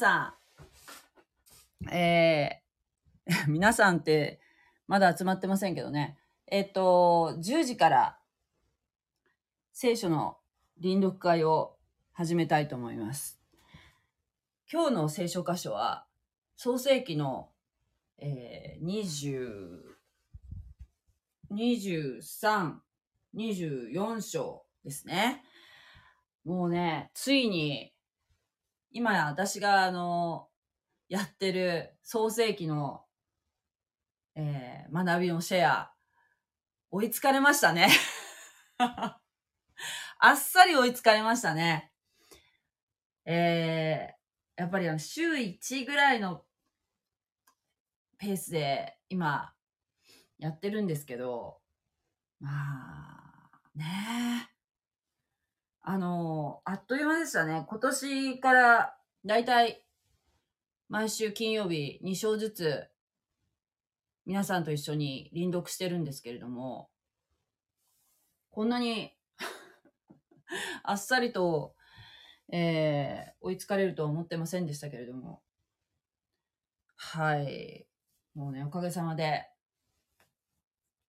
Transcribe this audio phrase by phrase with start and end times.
[0.00, 0.34] さ
[1.82, 1.94] ん。
[1.94, 4.40] えー、 皆さんって、
[4.86, 6.18] まだ集まってませんけどね。
[6.46, 8.18] えっと、10時から、
[9.72, 10.38] 聖書の
[10.78, 11.76] 臨読会を
[12.12, 13.42] 始めたいと思います。
[14.72, 16.06] 今日の聖書箇所は、
[16.56, 17.50] 創世記の、
[18.16, 19.82] えー、20、
[21.50, 22.74] 23、
[23.34, 25.44] 24章ですね。
[26.44, 27.92] もうね、ついに、
[28.90, 30.48] 今や私があの、
[31.08, 33.04] やってる創世記の、
[34.34, 35.92] えー学びのシェア、
[36.90, 37.88] 追いつかれましたね。
[40.18, 41.92] あっさり追いつかれましたね。
[43.24, 46.44] えー、やっぱりあの週1ぐらいの
[48.18, 49.54] ペースで今
[50.38, 51.60] やってるんですけど、
[52.40, 54.59] まあ、ねえ。
[55.82, 57.64] あの、あっという間でしたね。
[57.68, 59.84] 今年からだいたい
[60.88, 62.88] 毎週金曜日2章ずつ
[64.26, 66.90] 皆さんと一緒に臨読してるんですけれども、
[68.50, 69.16] こんなに
[70.82, 71.74] あっさりと、
[72.52, 75.42] えー追いつかれるとは思ってませんでしたけれども。
[76.96, 77.86] はい。
[78.34, 79.48] もうね、おかげさまで、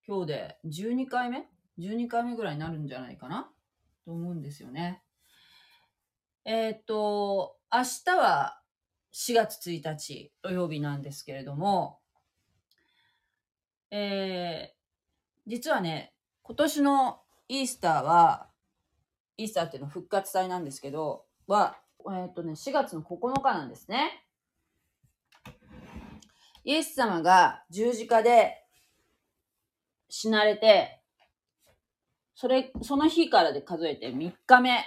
[0.08, 3.52] 今日で12回目 ?12 回目ぐらいになるんじゃないかな？
[4.06, 5.04] と思うんですよね。
[6.46, 8.62] えーっと、明日は
[9.14, 12.00] 4月1日土曜日なんですけれども、
[13.92, 14.82] えー
[15.48, 16.14] 実はね、
[16.44, 18.48] 今年のイースターは、
[19.38, 24.26] イースターっていうのは復活祭なんですけど、は、えーっとね、4月の9日なんですね。
[26.64, 28.64] イエス様が十字架で
[30.10, 31.01] 死なれて、
[32.36, 34.84] それ、その日からで数えて3日目。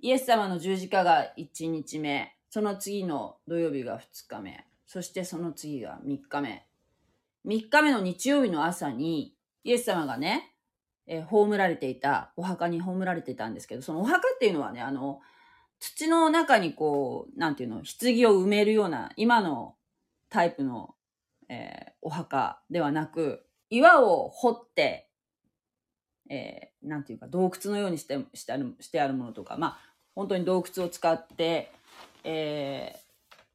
[0.00, 2.36] イエス様の十字架が1日目。
[2.50, 4.66] その次の土曜日が2日目。
[4.86, 6.66] そしてその次が3日目。
[7.46, 9.34] 3日目の日曜日の朝に、
[9.64, 10.54] イエス様がね、
[11.06, 15.20] えー葬られていた、お墓に葬られていたんですけど、そのお墓っていうのはね、あの、
[15.80, 17.84] 土の中にこう、なんていうの、棺を
[18.42, 19.76] 埋めるような、今の
[20.30, 20.94] タイプの、
[21.48, 25.03] えーお墓ではなく、岩を掘って、
[26.28, 29.78] えーなんていうか、洞窟のようにしてしてあるしてあるものとか、まあ、
[30.14, 31.70] 本当に洞窟を使って、
[32.24, 33.04] えー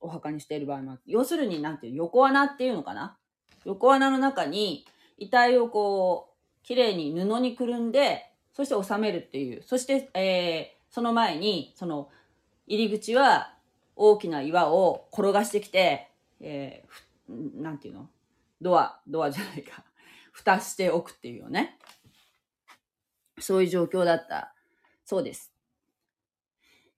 [0.02, 3.18] お墓にしている場合もあって、要するに、なんていう、横穴っていうのかな？
[3.66, 4.86] 横穴の中に、
[5.18, 9.62] 遺体をこう、綺麗に布にくるんで、そして収めるっていう。
[9.62, 12.10] そして、えーその前に、その、
[12.66, 13.54] 入り口は
[13.98, 16.08] 大きな岩を転がしてきて、
[16.40, 16.90] えー
[17.58, 18.10] ふなんていうの？
[18.62, 19.84] ドア、ドアじゃないか。
[20.32, 21.78] 蓋しておくっていうよね。
[23.40, 24.54] そういう状況だった。
[25.06, 25.52] そうです。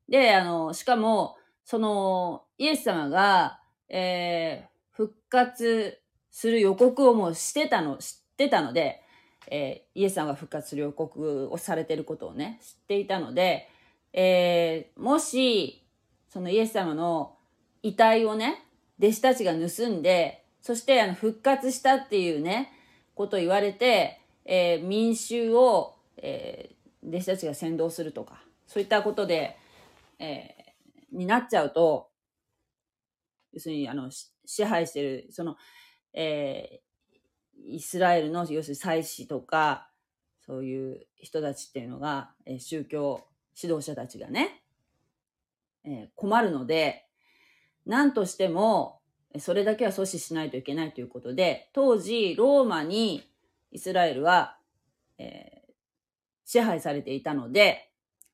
[0.10, 3.60] で、あの、しかも、その、イエス様が、
[3.90, 6.00] えー復活
[6.30, 9.02] する予告をもうしてたの、知ってたので、
[9.48, 13.70] えーイエス様が復活する予告をされてることをね、知っていたので、
[14.14, 15.88] えーもし、
[16.30, 17.38] そのイエス様の
[17.84, 18.66] 遺体をね、
[19.00, 22.72] 弟子たちが盗んで、そしてあの復活したっていうね、
[23.16, 29.58] ことを言われて、えー民衆を、えー弟子たちが先導するとか、そういったことで、
[30.20, 32.10] えーになっちゃうと、
[33.52, 34.10] 要するに、あの、
[34.46, 35.58] 支配してる、その、
[36.14, 36.92] えー
[37.64, 39.90] イスラエルの、要するに祭司とか、
[40.40, 43.24] そういう人たちっていうのが、えー宗教
[43.60, 44.62] 指導者たちがね、
[45.84, 47.08] えー困るので、
[47.86, 49.02] 何としても、
[49.40, 53.28] それだけは阻止しないといけないということで、当時、ローマに
[53.72, 54.58] イスラエルは、
[56.52, 57.90] 支配されていたので、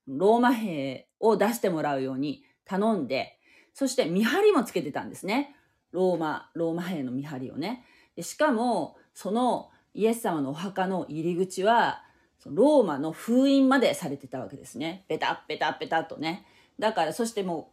[0.08, 3.38] ローマ兵を出してもらうように頼んで、
[3.76, 5.56] そして見張りもつけてたんですね。
[5.92, 7.86] ローマ、ローマ兵の見張りをね。
[8.16, 12.02] でしかも、そのイエス様のお墓の入り口は、
[12.44, 15.06] ローマの封印までされてたわけですね。
[15.08, 16.48] ベタッベタッベタッとね。
[16.80, 17.72] だから、そしても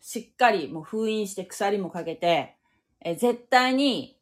[0.00, 2.56] う、しっかりもう封印して鎖もかけて、
[3.04, 4.16] え絶対に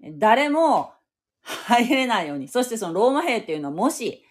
[0.00, 0.92] 誰も
[1.40, 2.46] 入れないように。
[2.46, 4.24] そしてそのローマ兵っていうのはもし、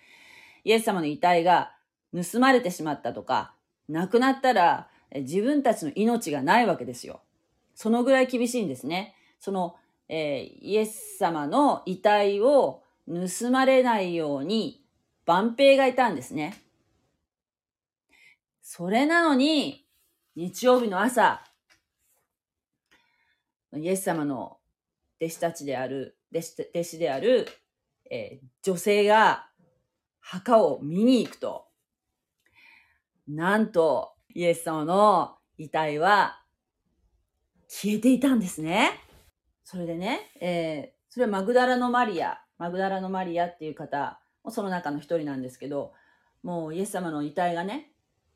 [0.63, 1.73] イエス様の遺体が
[2.13, 3.53] 盗まれてしまったとか、
[3.89, 7.21] 亡くなったら自分たちの命がないわけですよ。
[7.75, 9.15] そのぐらい厳しいんですね。
[9.39, 9.75] その、
[10.07, 14.83] えー、イエス様の遺体を盗まれないように
[15.25, 16.61] 万兵がいたんですね。
[18.61, 19.85] それなのに、
[20.35, 21.43] 日曜日の朝、
[23.75, 24.59] イエス様の
[25.19, 27.47] 弟子たちである、弟子弟子である、
[28.09, 29.49] えー、女性が
[30.21, 31.67] 墓を見に行くと、
[33.27, 36.41] なんと、イエス様の遺体は
[37.67, 38.91] 消えていたんですね。
[39.65, 45.93] それでね、えー、それはマグダラのマリア、マグダラのマリアっていう方その中の一人なんですけど、
[46.41, 47.91] もうイエス様の遺体がね、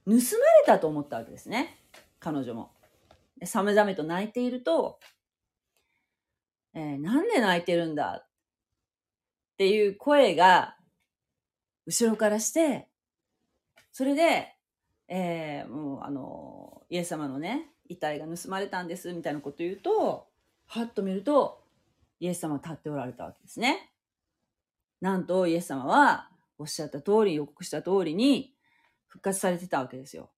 [0.06, 0.22] 盗まれ
[0.68, 1.80] たと思ったわけですね。
[2.20, 2.72] 彼女も。
[3.44, 5.00] 寒々と泣いていると、
[6.76, 8.28] えー、なんで泣いてるんだっ
[9.58, 10.76] ていう声が
[11.86, 12.88] 後ろからして、
[13.92, 14.56] それで、
[15.08, 20.28] えー、もうあの、イエス様のね、遺体が盗まれたんですみたいなこと言うと、
[20.68, 21.64] はっと見ると、
[22.20, 23.92] イエス様は立っておられたわけですね。
[25.02, 28.56] なんとイエス様はおっしゃった通り、予告した通りに
[29.08, 30.32] 復活されてたわけですよ。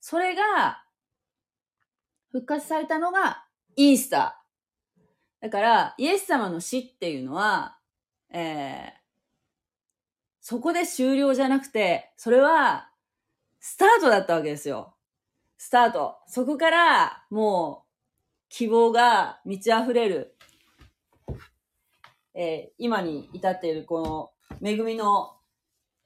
[0.00, 0.84] それが、
[2.30, 3.44] 復活されたのが
[3.76, 5.42] イースター。
[5.42, 7.78] だから、イエス様の死っていうのは、
[8.30, 9.01] えー、
[10.42, 12.90] そこで終了じゃなくて、それは、
[13.60, 14.96] スタートだったわけですよ。
[15.56, 16.16] スタート。
[16.26, 17.92] そこから、もう、
[18.48, 20.36] 希望が満ち溢れる、
[22.34, 25.36] えー、今に至っているこの恵みの、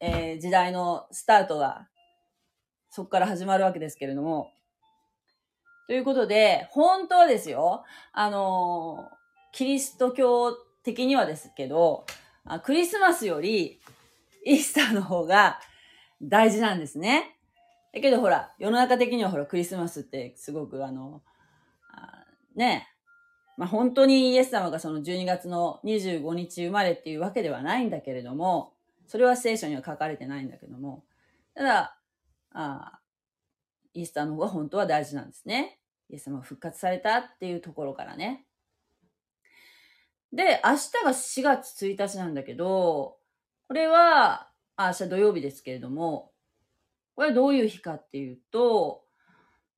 [0.00, 1.88] えー、時代のスタートが、
[2.90, 4.52] そこから始まるわけですけれども、
[5.86, 9.16] ということで、本当はですよ、あのー、
[9.52, 10.52] キリスト教
[10.82, 12.04] 的にはですけど、
[12.64, 13.80] クリスマスより、
[14.46, 15.58] イースターの方が
[16.22, 17.36] 大事なんですね。
[17.92, 21.20] だけどほら、世の中的にはほら、クリスマスってすごくあの、
[21.90, 22.86] あね
[23.56, 28.72] まあ、本当にイエス様がその12月の25日生まれっていうわけではないんだけれども、
[29.08, 31.02] それは聖書には書かれてないんだけども、
[31.54, 31.98] ただ、
[32.52, 33.00] あ
[33.94, 35.80] イースターの方が本当は大事なんですね。
[36.08, 38.46] イエス様が復活されたっていうところからね。
[40.32, 43.16] で、明日が4月1日なんだけど、
[43.68, 46.32] これは、あ、明日土曜日ですけれども、
[47.16, 49.02] これはどういう日かっていうと、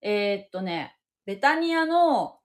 [0.03, 2.39] えー、っとね、ベタニアの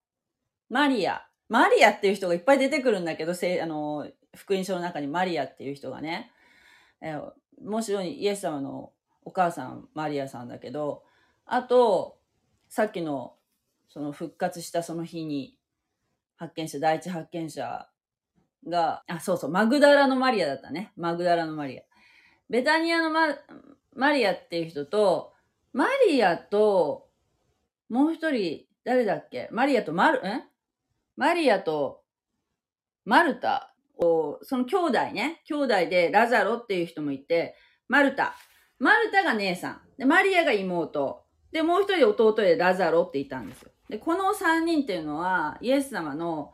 [0.70, 6.32] マリア、マリアっていう人がいっぱい出てくるんだけど、せあの、福音書の中にマリアっていう人がね、
[7.02, 7.32] えー、
[7.64, 8.92] もちろんイエス様の
[9.26, 11.04] お母さん、マリアさんだけど、
[11.46, 12.20] あと、
[12.70, 13.36] さっきの、
[13.90, 15.58] その復活したその日に
[16.36, 17.88] 発見した第一発見者
[18.68, 20.92] が、あ、そうそう、マグダラのマリアだったね。
[20.96, 21.84] マグダラのマリア。
[22.50, 23.36] ベタニアのマ
[23.96, 25.34] マリアっていう人と、
[25.72, 27.08] マリアと、
[27.90, 29.50] もう一人、誰だっけ？
[29.52, 30.44] マリアとマル、ん？
[31.16, 32.04] マリアと
[33.06, 37.56] マルタを、その兄弟ね、兄弟でラザロっていう人もいて、
[37.88, 38.34] マルタ。
[38.80, 39.82] マルタが姉さん。
[39.98, 41.24] で、マリアが妹。
[41.52, 43.72] で、もう一人弟でラザロっていたんですよ。
[43.90, 46.52] で、この三人っていうのは、イエス様の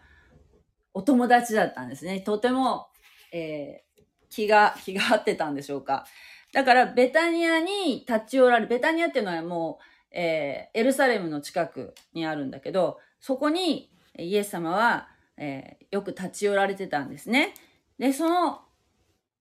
[1.00, 2.20] お友達だったんですね。
[2.20, 2.88] とても、
[3.32, 6.06] えー、気が、気が合ってたんでしょうか。
[6.52, 17.54] だから、ベタニアに立ち寄られ、ベタニアっていうのはもう、えー、エルサレムの近くにあるんだけど、そこにイエス様は、えー、よく立ち寄られてたんですね。
[17.98, 18.60] で、その、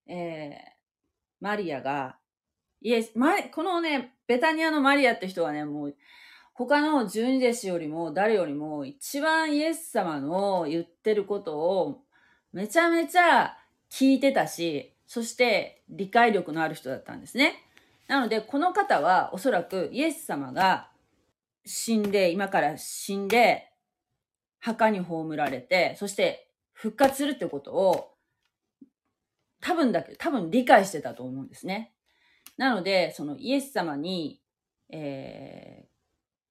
[0.07, 0.59] え、
[1.41, 2.19] マリアが、
[2.83, 5.97] イエス、ま、このね、ベタニアのマリアって人はね、もう、
[6.59, 12.01] 他の十二弟子よりも誰よりも一番イエス様の言ってることを
[12.53, 13.57] めちゃめちゃ
[13.93, 17.55] 聞いてたし、そして理解力のある人だったんですね。
[18.09, 20.91] なので、この方はおそらくイエス様が
[21.65, 23.71] 死んで、今から死んで、
[24.59, 28.15] 墓に葬られて、そして復活するってことを
[29.61, 31.93] 多分だけど、多分理解してたと思うんですね。
[32.57, 34.43] なので、そのイエス様に、
[34.91, 35.98] えー、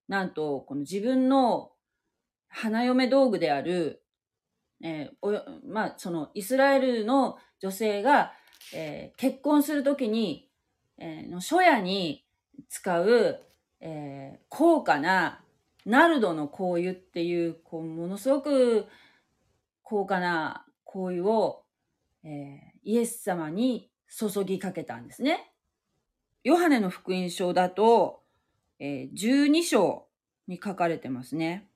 [0.08, 1.72] なんと、この自分の
[2.48, 4.04] 花嫁道具である、
[4.84, 5.32] えー、お
[5.68, 8.34] まあ、そのイスラエルの女性が
[8.74, 10.50] えー結婚するときに、
[10.98, 12.26] えーの初夜に
[12.70, 13.40] 使う、
[13.80, 15.42] えー高価な
[15.86, 18.88] ナルドの香油っていう、こう、ものすごく
[19.84, 21.64] 高価な香油を、
[22.24, 25.52] えーイエス様に注ぎかけたんですね。
[26.44, 28.17] ヨハネの福音書だと、
[28.80, 30.08] えー12章
[30.48, 31.68] に書かれてますね。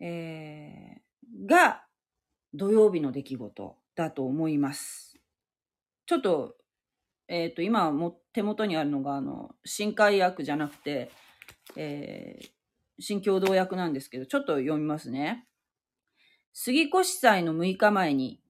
[0.00, 1.84] えーが、
[2.54, 5.18] 土曜日の出来事だと思います。
[6.06, 6.56] ちょっと、
[7.28, 11.10] えっ、と、今も手元にあるのが、あの、新海訳じゃなくて、
[11.76, 12.56] えー
[12.98, 15.46] 新共同訳なんですけど、ちょっと読みますね。
[16.52, 18.40] 杉越祭の6日前に、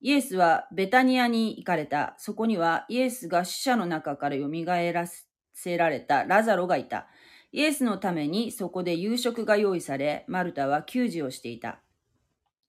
[0.00, 2.16] イエスはベタニアに行かれた。
[2.18, 4.48] そこにはイエスが死者の中から蘇
[4.92, 5.06] ら
[5.52, 7.08] せられたラザロがいた。
[7.52, 11.80] イエスのためにそこで夕食が用意され、マルタは給仕をしていた。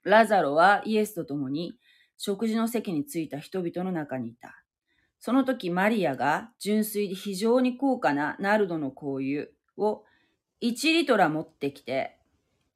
[0.03, 1.77] ラザロはイエスと共に
[2.17, 4.63] 食事の席に着いた人々の中にいた。
[5.19, 9.45] その時マリアが純粋で非常に高価なナルドの香油
[9.77, 10.03] を
[10.61, 12.17] 1リトラ持ってきて、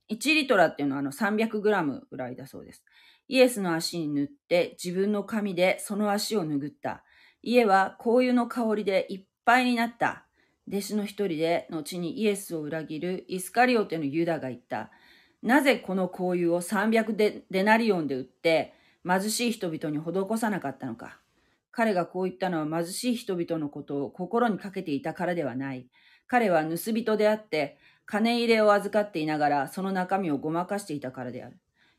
[0.10, 2.86] 1リトラっていうのはあの300グラムぐらいだそうです。
[3.28, 7.04] イエスの足に塗って自分の髪でその足を拭った。
[7.42, 10.26] 家は香油の香りでいっぱいになった。
[10.68, 14.92] 弟子の一人で後にイエスを裏切るイスカリオテのユダが言った。
[15.42, 18.74] なぜこの香油を300デデナリオンで売って
[19.08, 21.22] 貧しい人々に施さなかったのか。
[21.72, 25.88] 彼がこう言ったのは貧しい人々のことを心にかけていたからではない。
[26.28, 31.58] 彼は盗人であって、金入れを預かっていながらその中身をごまかしていたからである。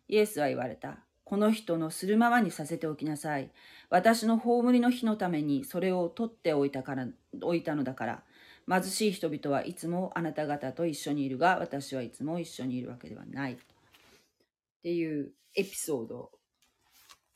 [0.09, 0.99] イエスは言われた。
[1.29, 3.51] この人のするままにさせておきなさい。
[3.91, 7.07] 私の葬りの日のためにそれを取っておいたから、
[7.43, 8.23] おいたのだから。
[8.67, 13.53] 貧しい人々はいつもあなた方と一緒にいるが、私はいつも一緒にいるわけではない。
[13.53, 13.57] っ
[14.83, 16.31] ていうエピソード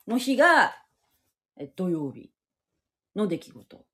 [0.07, 0.73] の日が
[1.75, 2.31] 土曜日
[3.15, 3.85] の出来事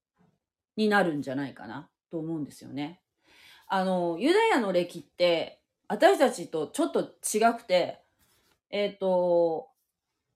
[0.78, 3.02] になるんじゃないかなと思うんですよね。
[3.68, 8.02] あの、ユダヤの歴って私たちとちょっと違くて、
[8.70, 9.69] えっ、と、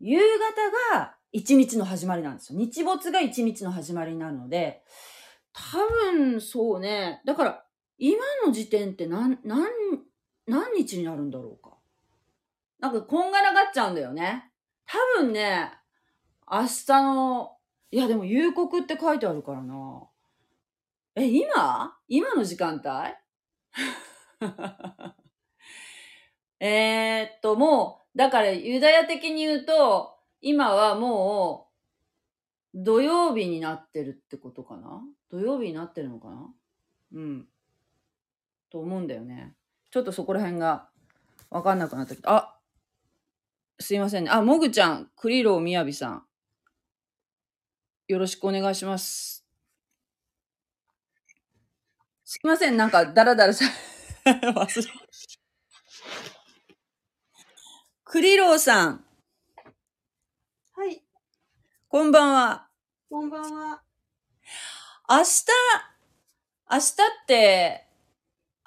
[0.05, 2.59] 夕方が一日の始まりなんですよ。
[2.59, 4.83] 日没が一日の始まりなので、
[5.53, 5.77] 多
[6.11, 7.21] 分そうね。
[7.25, 7.65] だから、
[7.97, 9.65] 今の時点って何、何、
[10.45, 11.77] 何日になるんだろうか。
[12.79, 14.51] なんかこんがらがっちゃうんだよね。
[14.85, 15.71] 多分ね、
[16.51, 17.57] 明日の、
[17.89, 20.03] いやでも夕刻って書いてあるからな。
[21.15, 21.97] え、今？
[22.09, 23.13] 今の時間帯？
[26.59, 31.67] えっと、もう、だからユダヤ的に言うと、今はも
[32.73, 35.01] う、土曜日になってるってことかな？
[35.29, 36.49] 土曜日になってるのかな？
[37.13, 37.47] うん。
[38.71, 39.55] と思うんだよね。
[39.91, 40.89] ちょっとそこら辺が
[41.51, 42.57] わかんなくなったけど、あ
[43.79, 44.31] すいませんね。
[44.31, 46.23] あ、もぐちゃん、クリローみやびさん。
[48.07, 49.45] よろしくお願いします。
[52.23, 53.65] すいません、なんか、だらだらさ、
[54.25, 54.87] 忘れ。
[58.13, 59.03] クリローさん、
[60.75, 61.01] はい、
[61.87, 62.67] こんばんは。
[63.09, 63.81] こんばんは。
[65.09, 65.45] 明日、
[66.69, 67.87] 明日って、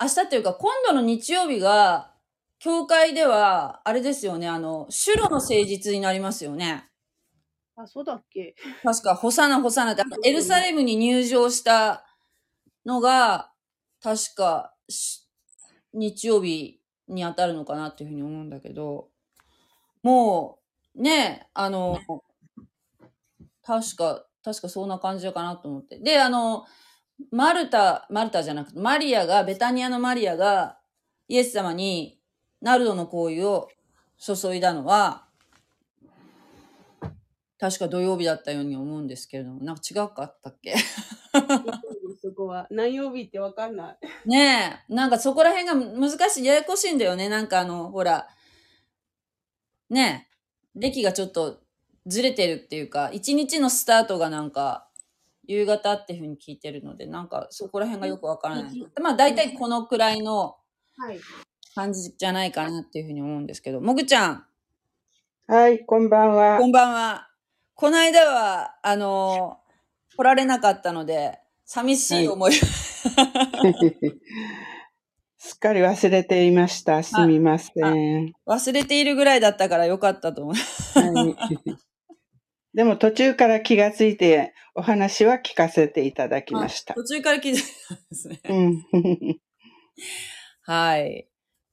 [0.03, 2.13] 明日っていうか、今度の日曜日が、
[2.59, 6.89] 教会では、あれですよね、あの、主路の誠実になりますよね。
[7.77, 8.57] あ、そうだっけ？
[8.83, 12.05] 確か、ホサナ、ホサナって、エルサレムに入場した
[12.85, 13.53] のが、
[14.03, 15.25] 確か、し
[15.93, 19.11] 日曜日に当たるのかなっていうふうに思うんだけど、
[20.07, 20.61] も
[20.95, 21.99] う、ね、あの、
[23.65, 25.99] 確か、確かそんな感じかなと思って。
[25.99, 26.65] で、あの、
[27.33, 30.79] マルタ、マルタじゃなくて、マリアが、ベタニアのマリアが、
[31.27, 32.21] イエス様に、
[32.63, 33.69] ナルドの香油を
[34.17, 35.27] 注いだのは、
[37.59, 40.77] 確か土曜日だったように思うんですけれども、なんか違かったっけ？
[42.23, 42.69] そこは。
[42.71, 44.29] 何曜日ってわかんない。
[44.29, 45.75] ねえ、なんかそこら辺が
[46.09, 47.29] 難しい、ややこしいんだよね。
[47.29, 48.29] なんかあの、ほら、
[49.91, 50.29] ね
[50.75, 51.61] え、歴がちょっと
[52.07, 54.89] ずれてるっていうか、一日のスタートがなんか、
[55.49, 58.87] 夕方っていうふうに聞いてるので、なんかそこら辺がよくわからない。
[59.01, 60.57] まあ大体このくらいの
[60.99, 61.21] はい。
[61.77, 64.47] 感じじゃないかなっていうふうに思うんですけど、もぐちゃん、
[65.47, 66.67] はい、こんばんはこ。
[66.67, 67.29] んばんは。
[67.75, 69.59] この間は、あの、
[70.17, 72.53] 来られなかったので、寂しい思い、
[75.47, 77.05] すっかり忘れていました。
[77.05, 78.33] すみません。
[78.49, 80.55] 忘れているぐらいだったからよかったと思う。
[80.55, 81.77] はい、
[82.75, 86.95] でも途中から気がついてお話は聞かせていただきました。
[86.95, 88.41] 途中から気づいたんですね。
[88.49, 88.85] うん、
[90.63, 91.29] はい。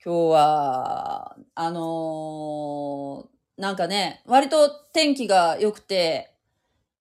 [0.06, 6.36] 今日は、あのーなんかね、割と天気が良くて、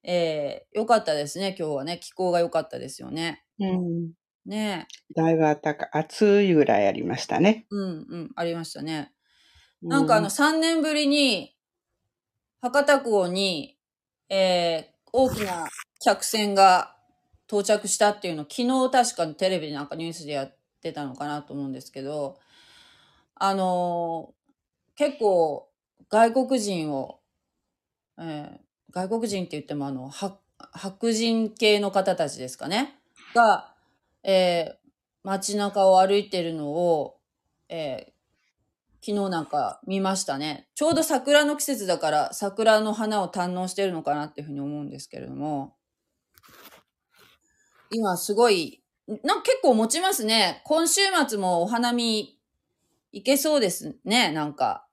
[0.05, 1.99] えー、よかったですね、今日はね。
[1.99, 3.45] 気候が良かったですよね。
[3.59, 4.13] うん。
[4.47, 7.67] ねだいぶ暖か、暑いぐらいありましたね。
[7.71, 9.13] うんうん、ありましたね。
[9.83, 11.57] なんかあの、う3年ぶりに、
[12.61, 13.79] 博多港に、
[14.29, 15.67] えー、大きな
[16.05, 16.97] 客船が
[17.49, 22.39] 到着したっていうの、昨日確かにテレビでなんかニュースでやってたのかなと思うんですけど、
[23.35, 24.43] あのー
[24.95, 25.71] 結構
[26.11, 27.21] 外国人を、
[28.19, 28.59] えー
[28.93, 30.39] 外国人って言ってもあの、白
[30.73, 33.01] 白人系の方たちですかね、
[33.35, 33.72] が、
[34.23, 34.83] えー
[35.25, 37.21] 街中を歩いてるのを、
[37.69, 38.13] えー
[39.05, 40.69] 昨日なんか見ましたね。
[40.77, 45.75] ちょうど桜の季節だから桜の花を堪能してるのかなっていうふうに思うんですけれども、
[47.91, 48.85] 今すごい、
[49.25, 50.63] なんか結構持ちますね。
[50.65, 52.39] 今週末もお花見
[53.11, 54.87] 行けそうですね、なんか。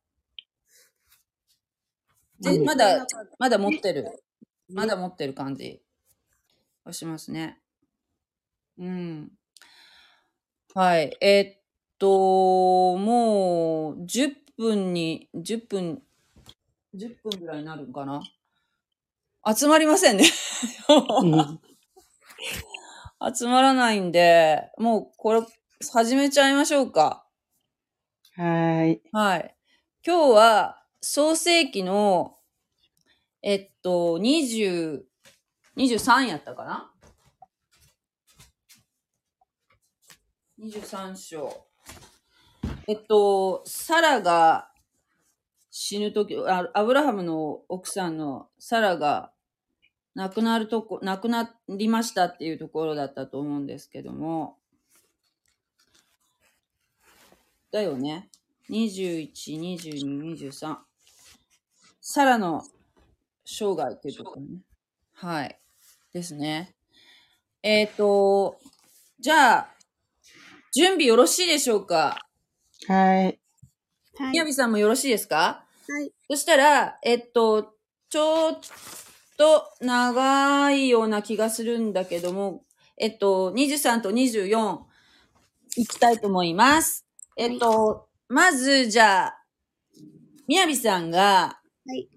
[2.41, 3.05] でうんまだ、
[3.37, 4.07] まだ持ってる。
[4.73, 5.83] まだ持ってる感じ
[6.83, 7.59] がしますね。
[8.79, 9.31] うん。
[10.73, 11.17] はい。
[11.21, 11.61] えーっ
[11.99, 16.01] と、もう10分に、10分、
[16.95, 18.21] 10分ぐらいになるんかな？
[19.55, 20.25] 集まりませんね。
[20.87, 21.59] うん
[23.35, 25.41] 集まらないんで、もうこれ
[25.91, 27.25] 始めちゃいましょうか。
[28.35, 29.01] はい。
[29.11, 29.55] はい。
[30.05, 32.37] 今日は創世記の、
[33.41, 35.03] えっと、20、
[35.75, 36.93] 23やったかな？
[40.59, 41.65] ?23 章。
[42.87, 44.69] えっと、サラが
[45.71, 46.35] 死ぬとき、
[46.73, 49.31] アブラハムの奥さんのサラが
[50.15, 54.57] 亡くなるとこ、亡くなりましたっていうところだったと思うんですけども、
[57.71, 58.29] だよね。
[58.69, 60.77] 21、22、23。
[62.01, 62.63] サラの
[63.45, 64.61] 生涯っていうところね。
[65.13, 65.59] はい。
[66.11, 66.75] ですね。
[67.61, 68.57] えっ、と、
[69.19, 69.78] じゃあ、
[70.73, 72.19] 準備よろしいでしょうか？
[72.87, 73.39] はい。
[74.17, 74.31] はい。
[74.31, 75.65] みやびさんもよろしいですか？
[75.87, 76.11] はい。
[76.29, 77.75] そしたら、えっと、
[78.09, 78.59] ちょっ
[79.37, 82.63] と長いような気がするんだけども、
[82.97, 84.79] えっと、23と24
[85.77, 87.05] いきたいと思います。
[87.37, 89.43] えっと、まず、じゃあ、
[90.47, 92.09] みやびさんが、はい。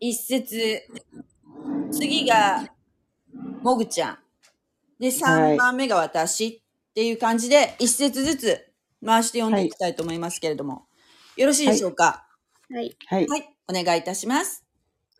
[0.00, 0.82] 一節、
[1.90, 2.70] 次が、
[3.62, 4.18] もぐちゃん。
[4.98, 8.66] で、はい3番目が私っていう感じで、一節ずつ
[9.04, 10.86] 回して読んでいきたいと思いますけれども、
[11.36, 12.26] よろしいでしょうか？
[12.70, 12.96] はい。
[13.06, 13.26] はい。
[13.28, 14.64] はい、お願いいたします。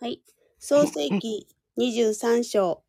[0.00, 0.22] はい。
[0.58, 1.46] 創世記
[1.78, 2.82] 23章。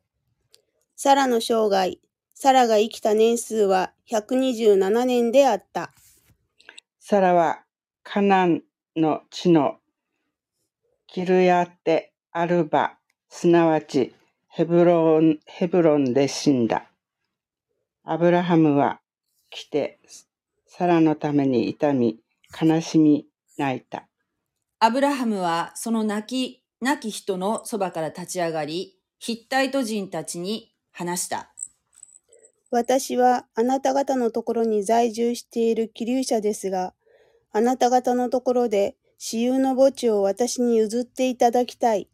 [0.96, 1.98] サラの生涯。
[2.34, 5.92] サラが生きた年数は127年であった。
[6.98, 7.62] サラは
[8.02, 8.62] カナン
[8.96, 9.76] の地の
[11.06, 14.14] キルヤテ・アルバ、すなわち
[14.48, 16.90] ヘブロンヘブロンで死んだ。
[18.04, 19.00] アブラハムは
[19.48, 20.00] 来て
[20.66, 22.18] サラのために痛み、
[22.60, 24.08] 悲しみ、泣いた。
[24.80, 31.52] アブラハムはその亡き、亡き人のそばから立ち上がり、ヒッタイト人たちに話した。
[32.72, 36.94] 私はあなた方のところに在住している気流者ですが、
[37.52, 42.08] あなた方のところで私有の墓地を私に譲っていただきたい。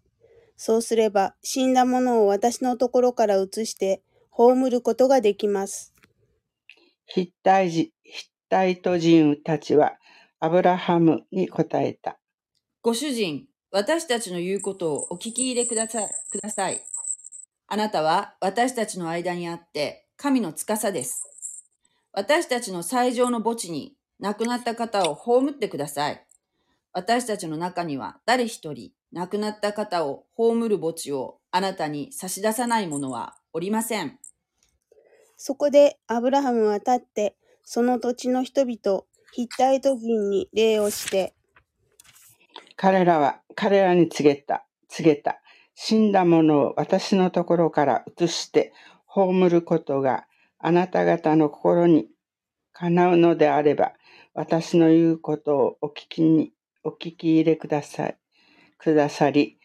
[0.59, 4.03] そうすれば死んだ者を私のところから移して
[4.38, 5.92] 葬ることができます。
[7.07, 9.98] ヒッタイジヒッタイト人たちは
[10.38, 12.20] アブラハムに答えた。
[12.81, 16.11] ご主人、私たちの言うことをお聞き入れください。
[16.31, 16.81] ください。
[17.66, 21.24] あなたは私たちの間にあって神の司です。
[22.12, 26.24] 私たちの最上の墓地に亡くなった方を葬ってください。
[26.92, 34.20] 私たちの中には誰一人亡くなった方を葬る墓地をあなたに差し出さない者はおりません。
[35.40, 41.33] そこでアブラハムは立って、その土地の人々、ヒッタイト人に礼をして、
[42.74, 45.40] 彼らは彼らに告げた、告げた。
[45.77, 48.72] 死んだ者を私のところから移して
[49.07, 50.27] 葬ることが
[50.59, 52.09] あなた方の心に
[52.72, 53.92] かなうのであれば、
[54.35, 58.18] 私の言うことをお聞きに、お聞き入れください。
[58.77, 59.61] くださり、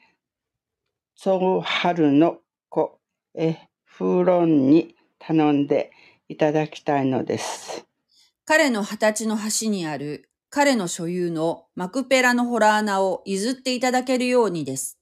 [1.16, 2.38] ゾウハルの
[2.70, 3.00] 子
[3.34, 5.92] エフロンに頼んで
[6.28, 7.86] いただきたいのです。
[8.46, 15.00] 彼の二十歳の橋にある彼の所有のマクペラのホラー穴を譲っていただけるようにです。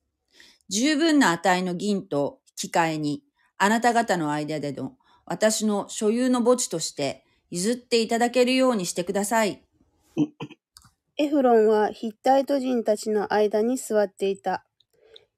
[0.69, 3.23] 十分な値の銀と引き換えに、
[3.57, 4.93] あなた方の間での
[5.25, 9.61] 私の所有の墓地として譲っていただけるようにしてください。
[11.17, 14.65] エフロンはヒッタイト人たちの間に座っていた。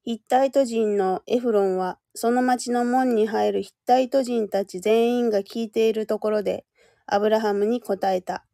[0.06, 6.66] ヒッタイト人のエフロンは、その町の門に入るヒッタイト人たち全員が聞いているところで、
[7.06, 8.44] アブラハムに答えた。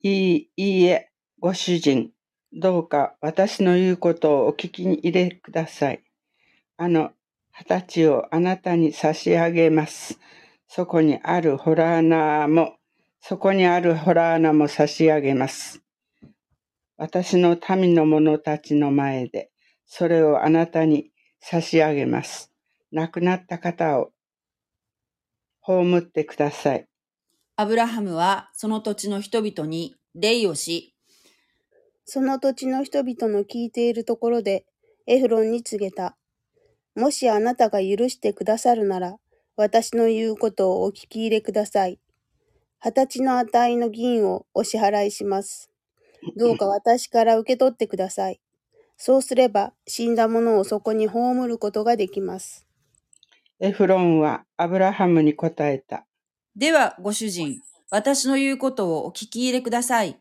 [0.00, 2.12] いい、いいえ、ご主人。
[2.52, 6.04] どうか私の言うことをお聞きに入れください。
[6.76, 7.10] あの
[7.52, 10.20] 二十歳をあなたに差し上げます。
[10.68, 12.76] そこにあるホラー穴も、
[13.20, 15.82] そこにあるホラー穴も差し上げます。
[16.96, 19.50] 私の民の者たちの前で、
[19.86, 22.52] それをあなたに差し上げます。
[22.92, 24.12] 亡くなった方を
[25.60, 26.88] 葬ってください。
[27.56, 30.94] アブラハムはその土地の人々に礼をし、
[32.04, 34.66] その土地の人々の聞いているところで、
[35.06, 36.16] エフロンに告げた。
[36.94, 39.16] もしあなたが許してくださるなら、
[39.56, 41.98] 私の言うことをお聞き入れください。
[42.80, 45.70] 二十歳の値の銀をお支払いします。
[46.36, 48.40] どうか私から受け取ってください。
[48.96, 52.66] そうすれば死んだ者をそこに葬ることができます。
[53.60, 56.06] エフロンはアブラハムに答えた。
[56.56, 60.18] では、ご主人、私の言うことをお聞き入れください。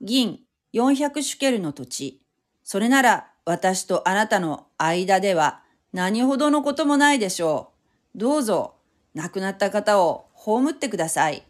[0.00, 0.40] 銀
[0.74, 2.22] 400シュケルの土地。
[2.62, 5.62] それなら私とあなたの間では
[5.92, 7.72] 何ほどのこともないでしょ
[8.14, 8.18] う。
[8.18, 8.74] どうぞ、
[9.14, 11.44] 亡くなった方を葬ってください。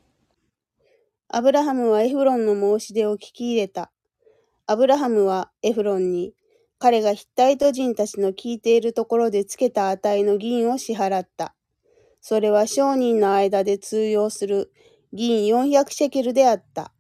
[1.29, 3.91] アブラハムはエフロンの申し出を聞き入れた。
[4.67, 6.35] アブラハムはエフロンに、
[6.79, 11.55] 彼がヒッタイト人たちの聞いているところでつけた値の銀を支払った。
[12.21, 14.73] それは商人の間で通用する
[15.13, 16.93] 銀400シェケルであった。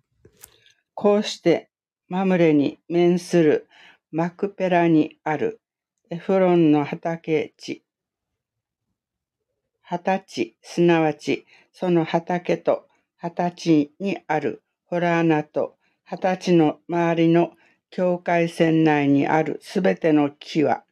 [0.94, 1.70] こうして
[2.08, 3.68] マムレに面する
[4.10, 5.60] マクペラにある
[6.08, 7.84] エフロンの畑地、
[9.82, 12.86] 畑地、すなわちその畑と
[13.16, 17.50] 畑地にあるホラーナと畑地の周りの
[17.90, 20.84] 境界線内にあるすべての木は、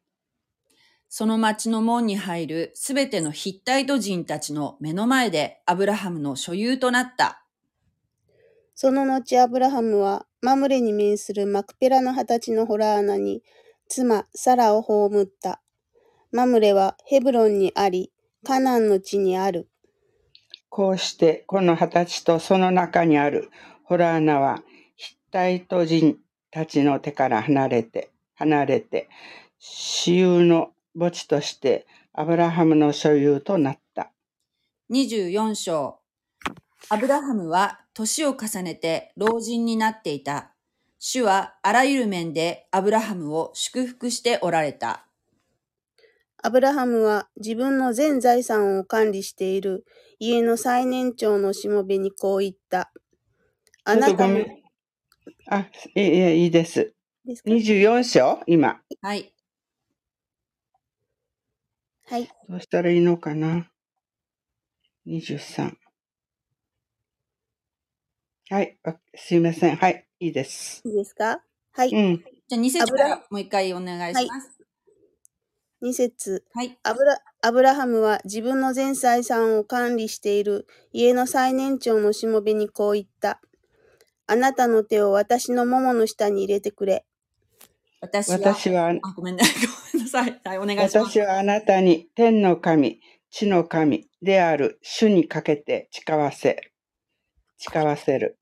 [1.09, 7.45] その町の門に入るすべてのヒッタイト人たちの目の前でアブラハムの所有となった。
[8.75, 13.45] その後アブラハムはマムレに面するマクペラの二十歳のホラー穴に
[13.89, 15.63] 妻サラを葬った。
[16.33, 18.11] マムレはヘブロンにあり、
[18.45, 19.69] カナンの地にある。
[20.69, 23.51] こうしてこの二十歳とその中にある
[23.85, 24.65] ホラー穴は
[24.97, 26.19] ヒッタイト人
[26.55, 29.09] たちの手から離れて、離れて、
[29.59, 34.13] 私有の墓地としてアブラハムの所有となった。
[34.93, 35.99] 24章
[36.91, 40.53] アブラハムは年を重ねて老人になっていた。
[41.01, 45.09] 主はあらゆる面でアブラハムを祝福しておられた。
[46.41, 49.85] アブラハムは自分の全財産を管理している
[50.21, 52.93] 家の最年長のしもべにこう言った。
[53.83, 54.64] あなたも。
[55.51, 56.95] あ、いいいいです。
[57.25, 58.43] です24章？
[58.47, 58.81] 今。
[59.03, 59.33] はい。
[62.07, 62.29] はい。
[62.49, 63.71] どうしたらいいのかな
[65.07, 65.77] ?23。
[68.51, 68.79] はい。
[69.15, 69.77] すいません。
[69.77, 70.07] はい。
[70.21, 70.83] いいです。
[70.85, 71.43] いいですか？
[71.73, 71.91] はい。
[71.91, 72.25] うん。
[72.49, 74.49] じゃあ2節からもう一回お願いします。
[75.81, 76.79] はい、2節はい。
[76.83, 83.41] アブラアブラハムは自分の全財産を管理している家の最年長のしもべにこう言った。
[84.27, 87.05] あなたの手を私の桃の下に入れてくれ。
[88.01, 90.41] 私は、私はあごめんなさい。
[90.45, 90.99] はい、お願いします。
[90.99, 96.73] 私はあなたに天の神、地の神である主にかけて誓わせ
[97.59, 98.39] 誓わせる。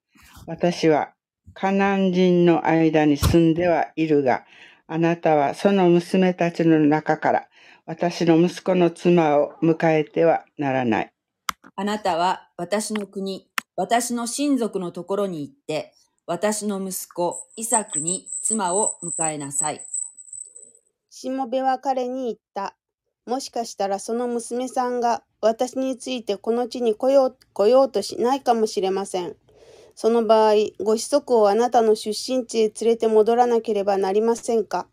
[0.46, 1.14] 私は
[1.54, 4.44] カナン人の間に住んではいるが、
[4.86, 7.48] あなたはその娘たちの中から
[7.86, 11.12] 私の息子の妻を迎えてはならない。
[11.76, 15.94] あなたは私の国、私の親族のところに行って、
[16.26, 19.85] 私の息子イサクに妻を迎えなさい。
[21.11, 22.76] しもべは彼に言った。
[23.26, 29.37] もしかしたらその娘さんが私についてこの地に来よう来ようとしないかもしれません。
[29.94, 34.88] その場合、ご子息をあなたの出身地へ連れて戻らなければなりませんか？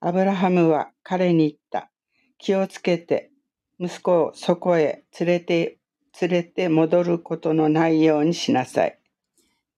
[0.00, 1.90] アブラハムは彼に言った。
[2.38, 3.32] 気をつけて、
[3.80, 5.79] 息子をそこへ連れて、
[6.20, 8.98] 連れて戻ることのないようにしなさい。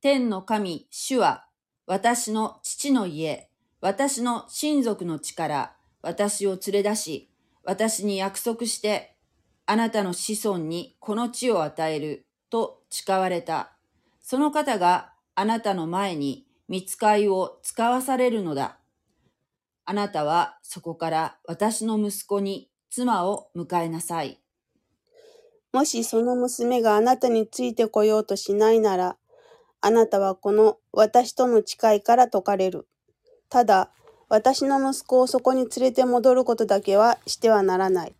[0.00, 1.46] 天の神、主は、
[1.86, 3.48] 私の父の家、
[3.80, 7.30] 私の親族の地から私を連れ出し、
[7.64, 9.16] 私に約束して、
[9.66, 13.72] あなたの子孫にこの地を与えると誓われた。
[14.20, 18.78] その方があなたの前に見つかいを使わされるのだ。
[19.84, 24.41] あなたはそこから私の息子に妻を迎えなさい。
[25.72, 29.16] もしその娘があなたについてこようとしないなら、
[29.80, 32.86] あなたはこの私との誓いから解かれる。
[33.48, 33.90] ただ、
[34.28, 38.14] 私の息子をそこに連れて戻ることだけはしてはならない。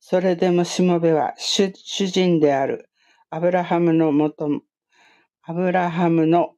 [0.00, 2.90] それでもしもべは主主人である
[3.30, 4.48] アブラハムのもと、
[5.42, 6.54] アブラハムの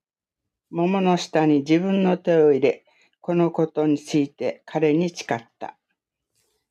[0.70, 2.84] 桃の下に自分の手を入れ、
[3.20, 5.76] このことについて彼に誓った。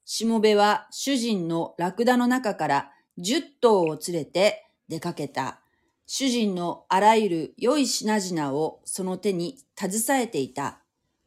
[0.06, 5.62] しもべは主人のラクダの中から十頭を連れて出かけた。
[6.06, 10.82] 主人のあらゆる良い品々をその手に携えていた。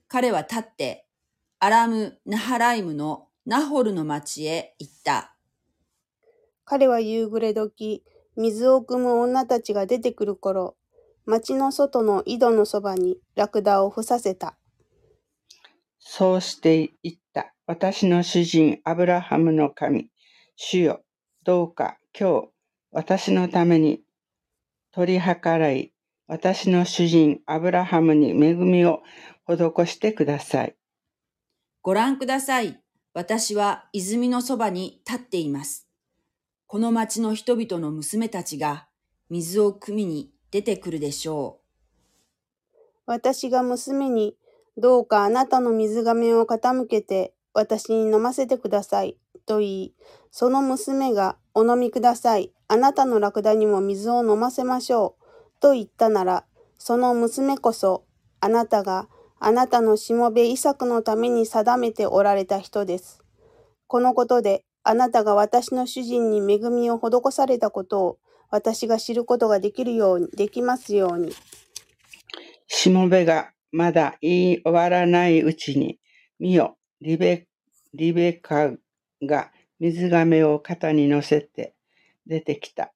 [0.09, 1.07] 彼は立って、
[1.59, 5.35] アラム・ナハライムのナホルの町へ行った。
[6.65, 8.05] 彼は夕暮れ時、
[8.37, 10.77] 水を汲む女たちが出てくる頃、
[11.25, 14.59] 町の外の井戸のそばにラクダを伏させた。
[15.99, 17.55] そうして言った。
[17.67, 20.11] 私の主人アブラハムの神、
[20.57, 21.03] 主よ、
[21.47, 22.49] どうか今日
[22.91, 24.01] 私のために
[24.91, 25.93] 取り計らい、
[26.27, 29.05] 私の主人アブラハムに恵みを
[29.47, 30.75] 施してください。
[31.83, 32.81] ご覧ください。
[33.15, 35.87] 私は泉のそばに立っています。
[36.67, 38.89] この町の人々の娘たちが
[39.31, 41.61] 水を汲みに出てくるでしょ
[43.07, 44.37] 私が娘に、
[44.77, 49.17] どうかあなたの水亀を傾けて私に飲ませてください。
[49.47, 49.95] と言い、
[50.31, 52.53] その娘がお飲みください。
[52.69, 55.61] あなたのラクダにも水を飲ませましょう。
[55.61, 56.45] と言ったなら、
[56.79, 58.05] その娘こそ
[58.41, 63.23] あなたがあなたのしもべイサクのために定めておられた人です。
[63.87, 68.19] このことであなたが私の主人に恵みを施されたことを
[68.51, 71.33] 私が知ることができるように、できますように。
[72.67, 75.99] しもべがまだ言い終わらないうちに、
[76.39, 77.47] 見よ、リベ
[77.95, 78.71] リベカ
[79.23, 81.75] が水亀を肩に乗せて
[82.27, 82.93] 出てきた。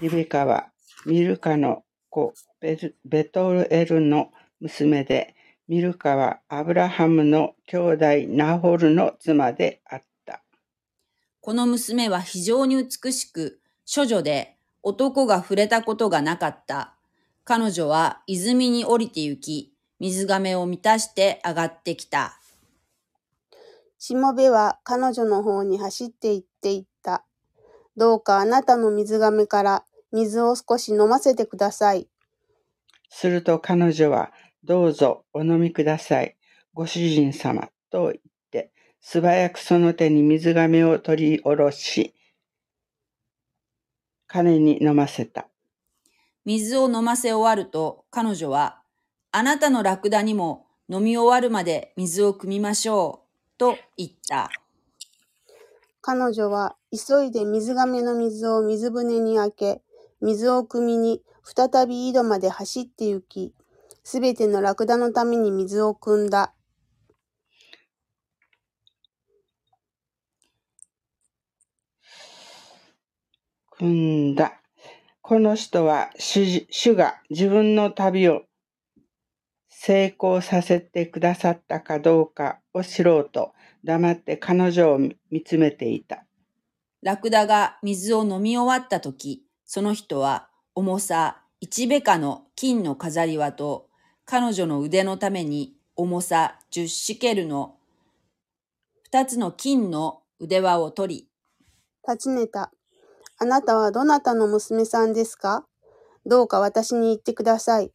[0.00, 0.70] リベカは
[1.04, 2.34] ミルカの子
[3.04, 5.34] ベトルエルの娘で、
[5.68, 10.42] ミルカはアブラハムの兄弟ナホルの妻であった。
[11.40, 13.60] この娘は非常に美しく、
[13.92, 16.94] 処女で男が触れたことがなかった。
[17.44, 22.40] 彼女は泉に降りて行き、水亀を満たして上がってきた。
[23.98, 27.24] しもべは彼女の方に走って行って言った。
[27.96, 32.08] どうかあなたの水亀から水を少し飲ませてください。
[33.08, 34.32] すると彼女は、
[34.64, 36.36] どうぞお飲みください。
[36.74, 38.14] ご主人様と言っ
[38.50, 42.14] て、素早くその手に水亀を取り下ろし、
[44.26, 45.48] 彼に飲ませた。
[46.44, 48.82] 水を飲ませ終わると彼女は、
[49.32, 53.25] あなたのラクダにも飲み終わるまで水を汲みましょう、
[53.58, 54.50] と言った。
[56.00, 59.82] 彼女は急いで水亀の水を水舟に開け、
[60.20, 63.52] 水を汲みに再び井戸まで走って行き、
[64.04, 66.54] すべてのラクダのために水を汲んだ。
[73.70, 74.60] 組んだ。
[75.20, 78.45] この人は主主が自分の旅を
[79.86, 83.52] 成功させてくださったかどうかを知ろうと
[83.84, 86.24] 黙って彼女を見つめていた。
[87.02, 93.86] ラクダが水を飲み終わったとき、その人は重さ1ベカの金の飾り輪と
[94.24, 97.76] 彼女の腕のために重さ10シケルの
[99.12, 101.28] 2つの金の腕輪を取り、
[102.02, 102.72] 尋ねた。
[103.38, 105.64] あなたはどなたの娘さんですか
[106.26, 107.92] どうか私に言ってください。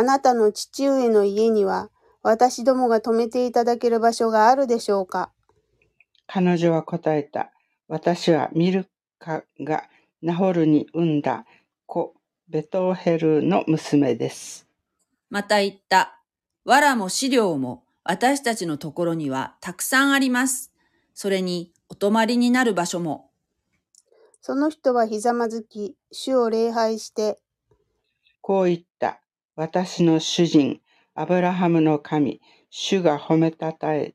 [0.00, 1.90] あなたの父上の家には
[2.22, 5.30] 私どもが泊めていただける場所があるでしょうか？
[6.26, 7.50] 彼女は答えた。
[7.86, 9.84] 私はミルカが
[10.22, 11.44] ナホルに産んだ
[11.84, 12.14] 子
[12.48, 14.66] ベトヘルの娘です。
[15.28, 16.18] また言った。
[16.64, 20.72] 藁も飼料も私たちのところにはたくさんあります。
[21.12, 23.28] それにお泊まりになる場所も。
[24.40, 27.36] その人はひざまずき、主を礼拝して、
[28.40, 29.20] こう言った。
[29.60, 30.80] 私の主人、
[31.14, 34.14] アブラハムの神、主が褒めたたえ、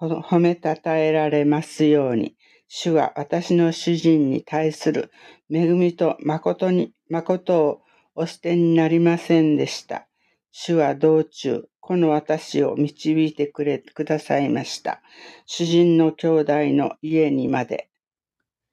[0.00, 2.34] 褒めたたえられますように、
[2.66, 5.10] 主は私の主人に対する
[5.52, 7.82] 恵みと誠に、誠を
[8.14, 10.08] お捨てになりませんでした。
[10.50, 15.02] 主は道中、この私を導いてくれ、くださいました。
[15.44, 17.90] 主人の兄弟の家にまで。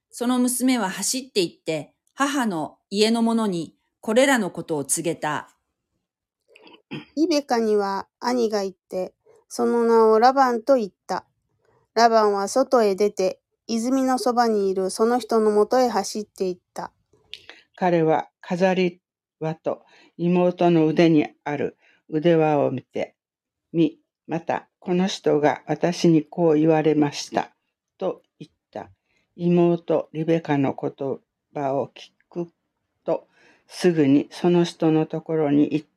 [0.09, 5.54] その娘は走って行って、母の家の者にこれらのことを告げた。
[7.15, 9.13] リベカには兄がいて、
[9.47, 11.25] その名をラバンと言った。
[11.93, 16.91] ラバンは外へ出て、泉のそばにいるその人のもとへ走って行った。
[17.75, 19.01] 彼は飾り
[19.39, 19.83] 輪と
[20.17, 21.77] 妹の腕にある
[22.09, 23.15] 腕輪を見て、
[23.73, 27.51] み、また、この人が私にこう言われました。
[27.97, 28.91] と言った。
[29.35, 31.17] 妹リベカの言
[31.53, 32.51] 葉を聞く
[33.03, 33.27] と、
[33.67, 35.94] すぐにその人のところに行った。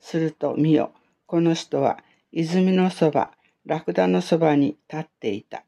[0.00, 0.92] すると見よ、
[1.26, 1.98] この人は
[2.32, 3.32] 泉のそば、
[3.64, 5.64] ラクダのそばに立っていた。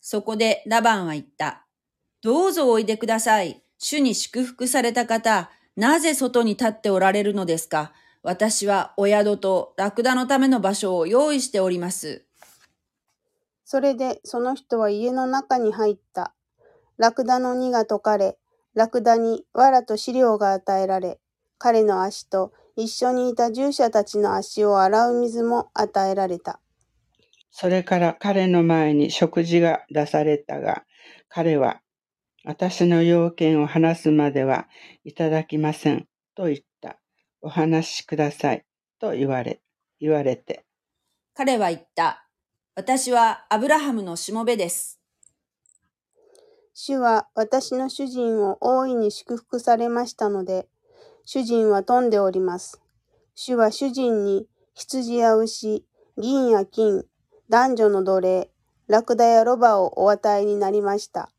[0.00, 1.64] そこでラバンは言った。
[2.22, 3.62] どうぞおいでください。
[3.78, 12.24] 主に祝福された方、なぜ外に立っておられるのですか私はお宿とラクダのための場所を用意しております。
[13.64, 16.34] それでその人は家の中に入った。
[16.96, 18.38] ラクダの荷が解かれ、
[18.74, 21.18] ラクダに藁と飼料が与えられ、
[21.58, 26.60] 彼の足と一緒にいた従者たちの足を洗う水も与えられた。
[27.50, 30.84] それから彼の前に食事が出されたが、
[31.28, 31.80] 彼は、
[32.44, 34.66] 私の要件を話すまでは
[35.04, 36.98] いただきません、と言った。
[37.40, 38.64] お話しください、
[38.98, 39.60] と言われ、
[40.00, 40.64] 言われて。
[41.34, 42.26] 彼は言った。
[42.74, 45.00] 私はアブラハムのしもべです。
[46.72, 50.66] 主は私の主人を大いに祝福されましたので、
[51.24, 52.82] 主人は富んでおります。
[53.34, 55.84] 主は主人に羊や牛、
[56.18, 57.04] 銀や金、
[57.48, 58.50] 男女の奴隷、
[58.88, 61.30] ラクダやロバをお与えになりました。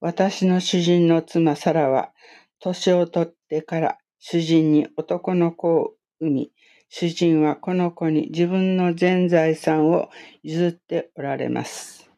[0.00, 2.12] 私の主人の妻サラは、
[2.60, 6.52] 年を取ってから主人に男の子を産み、
[6.88, 10.08] 主人はこの子に自分の全財産を
[10.42, 12.10] 譲っておられます。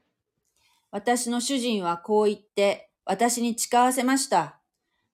[0.93, 4.60] 私の主人はこう言って私に誓わせました。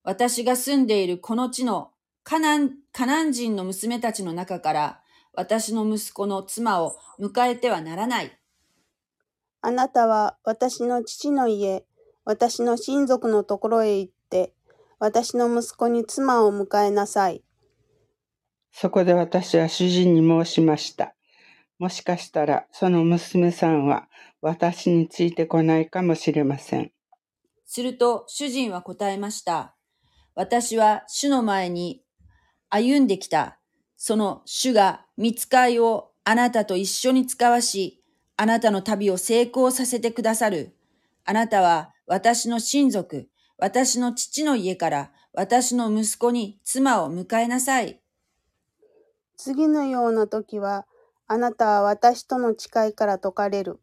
[0.06, 1.90] 私が住んでいるこの地の
[2.22, 5.00] カナンカナン人の娘たちの中から
[5.34, 8.38] 私の息子の妻を迎えてはならない。
[9.62, 11.84] あなたは私の父の家、
[12.24, 14.54] 私の親族のところへ行って、
[15.00, 17.42] 私の息子に妻を迎えなさい。
[18.70, 21.16] そこで私は主人に申しました。
[21.80, 24.08] もしかしたらその娘さんは
[24.40, 26.92] 私についてこないかもしれません。
[27.64, 29.75] すると主人は答えました。
[30.36, 32.02] 私は主の前に
[32.68, 33.58] 歩んできた。
[33.96, 38.04] その主が見つかいをあなたと一緒に使わし、
[38.36, 40.76] あなたの旅を成功させてくださる。
[41.24, 48.02] あなたは私の親族、私の父の家から私の息子に妻を迎えなさい。
[49.38, 50.86] 次のような時は、
[51.26, 53.80] あなたは私との誓いから解かれる。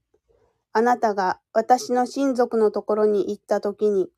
[0.71, 4.09] あなたが私の親族のところに行った時に、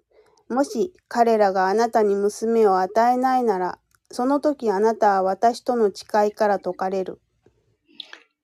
[0.50, 3.80] もし彼らがあなたに娘を与えないなら、
[4.12, 7.20] その時あなたは私との誓いから解かれる。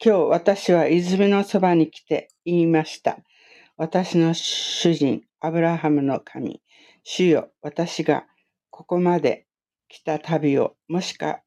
[0.03, 3.17] 今日私は泉のそばに来て言いました。
[3.77, 6.61] 私の主人、アブラハムの神、
[7.03, 8.25] 主よ、私が
[8.71, 9.45] ここまで
[9.87, 11.41] 来た旅を、もしか、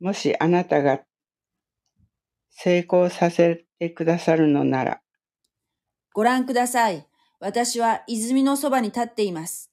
[0.00, 1.00] もしあなたが
[2.50, 5.00] 成功させてくださるのなら、
[6.12, 7.06] ご覧ください。
[7.40, 9.70] 私は泉のそばに立っています。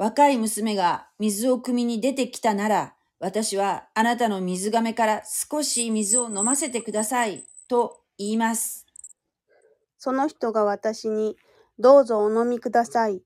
[0.00, 7.44] 若い娘が水を汲みに出てきたなら、私はあなたの水亀から少し水を飲ませてください。
[7.68, 8.86] と言います。
[9.98, 11.36] その人が私に、
[11.78, 13.20] どうぞお飲みください。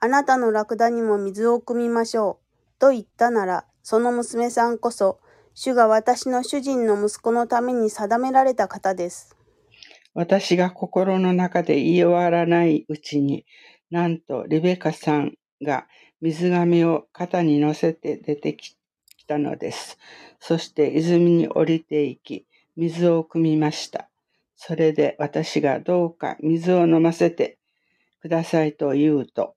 [0.00, 2.40] あなたのラクダにも水を汲みましょ
[2.76, 2.78] う。
[2.78, 5.20] と言ったなら、その娘さんこそ、
[5.54, 9.34] 主が私の主人の息子のために定められた方です。
[10.12, 13.46] 私が心の中で言い終わらないうちに、
[13.90, 15.32] なんとリベカさん
[15.62, 15.86] が
[16.20, 18.76] 水亀を肩に乗せて出てき
[19.26, 19.98] たのです。
[20.40, 22.46] そして泉に降りていき、
[22.76, 24.08] 水を汲みました。
[24.56, 27.58] それで私がどうか水を飲ませて
[28.20, 29.54] くださいと言うと、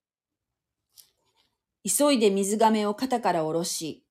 [1.84, 4.04] 急いで水亀を肩から下ろし、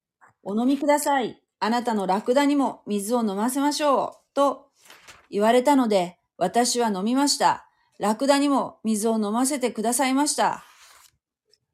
[0.42, 1.40] お飲みください。
[1.60, 4.34] あなたのラクダにも水を飲ませましょう。
[4.34, 4.70] と
[5.30, 7.66] 言われたので、私は飲みました。
[7.98, 10.64] ラクダにも水を飲ませてくださいました。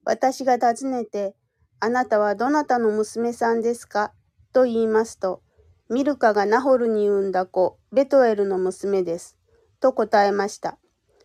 [0.07, 1.35] 私が尋ねて、
[1.81, 4.13] あなたはどなたの娘さんですか？
[4.53, 5.43] と言いますと、
[5.91, 9.37] ミルカがナホルに産んだ子、ベトエルの娘です。
[9.81, 10.79] と答えました。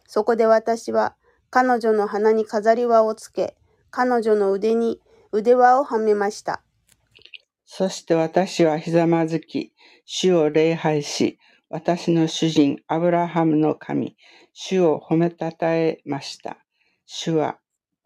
[0.08, 1.16] そこで私は、
[1.52, 3.56] 彼女の鼻に飾り輪をつけ、
[3.92, 5.00] 彼女の腕に
[5.32, 6.64] 腕輪をはめました。
[7.68, 9.74] そして私はひざまずき、
[10.06, 11.38] 主を礼拝し、
[11.70, 14.18] 私の主人アブラハムの神、
[14.54, 16.58] 主を褒めたたえました。
[17.06, 17.60] 主は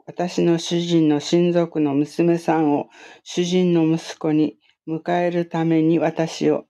[0.06, 2.90] 私の主人の親族の娘さんを
[3.24, 6.66] 主人の息子に迎えるために私を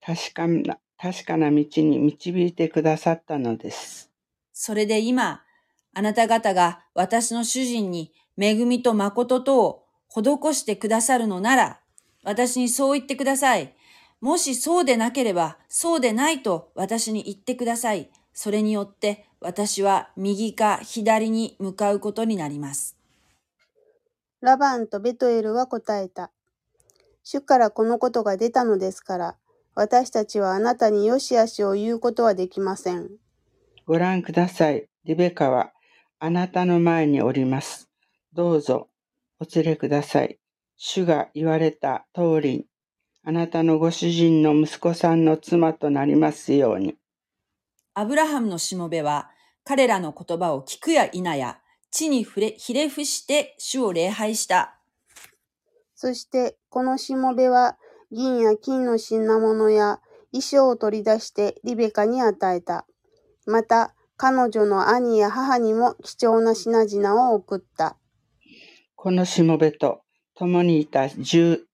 [0.00, 4.10] 確かな確かな道に導いてくださったのです。
[4.52, 5.42] それで今、
[5.94, 11.80] あなた方が私の主人に恵みと誠とを施してくださるのなら、
[12.24, 13.74] 私にそう言ってください。
[14.20, 18.10] もしそうでなければ、そうでないと私に言ってください。
[18.32, 22.96] それによって私は右か左に向かうことになります。
[24.40, 26.30] ラバンとベトエルは答えた。
[27.22, 29.36] 主からこのことが出たのですから、
[29.74, 33.10] 私たちはあなたによしあしを言うことはできません。
[33.86, 34.88] ご覧ください。
[35.04, 35.72] リベカは
[36.18, 37.88] あなたの前におります。
[38.32, 38.88] どうぞ
[39.40, 40.38] お連れください。
[40.76, 42.66] 主が言われた通り、
[43.24, 46.96] あなたのご主人の息子さんの妻となりますように。
[47.98, 49.28] アブラハムのしもべは
[49.64, 51.58] 彼らの言葉を聞くや否や、
[51.90, 54.78] 地に触れひれ伏して主を礼拝した。
[55.96, 57.76] そして、このしもべは、
[58.12, 59.98] 銀や金の品物や
[60.30, 62.86] 衣装を取り出してリベカに与えた。
[63.46, 67.96] また、彼女の兄や母にも貴重な品々を送った。
[68.94, 70.02] このしもべと
[70.36, 71.66] 共にいた従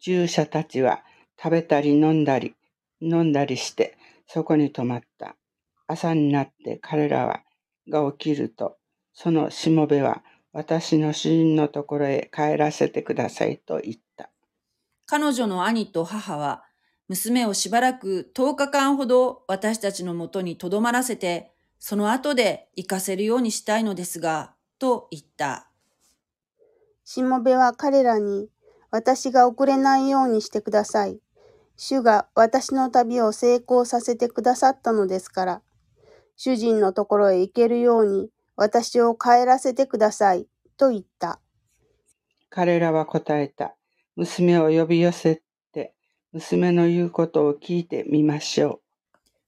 [0.00, 1.04] 従者たちは
[1.40, 2.56] 食べたり飲んだり、
[3.00, 3.96] 飲んだりして
[4.26, 5.36] そこに泊まった。
[5.86, 7.42] 朝になって彼らは
[7.88, 8.76] が起きると、
[9.12, 10.22] そのしもべは
[10.52, 14.30] 私の主人のところへ帰らせてくださいと言った。
[15.06, 16.64] 彼女の兄と母は、
[17.08, 25.68] 娘をしばらく10日間ほど私たちのもとに留まらせて、その後で行かせるようにしたいのですが、と言った。
[27.04, 28.48] しもべは彼らに、
[28.90, 31.18] 私が遅れないようにしてください。
[31.76, 35.62] 主が私の旅を成功させてくださったのですから、
[36.36, 40.46] 主人のところへ行けるように私を帰らせてください。
[40.76, 41.40] と言った。
[42.50, 43.74] 彼らは答えた。
[44.16, 45.94] 娘を呼び寄せて、
[46.32, 48.80] 娘の言うことを聞いてみましょ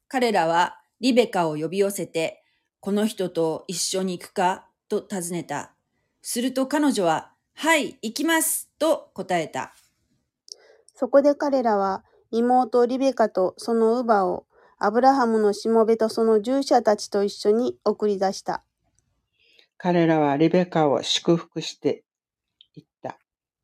[0.08, 2.42] 彼らはリベカを呼び寄せて、
[2.80, 5.72] この人と一緒に行くかと尋ねた。
[6.22, 9.74] すると彼女は、はい、行きますと答えた。
[10.94, 14.46] そこで彼らは妹リベカとその乳母を
[14.78, 18.54] アブラハムのしもべとその従者たちと一緒に送り出した。
[18.54, 18.60] う。
[19.78, 22.04] 彼らはリベカを祝福して
[22.74, 23.18] 言った。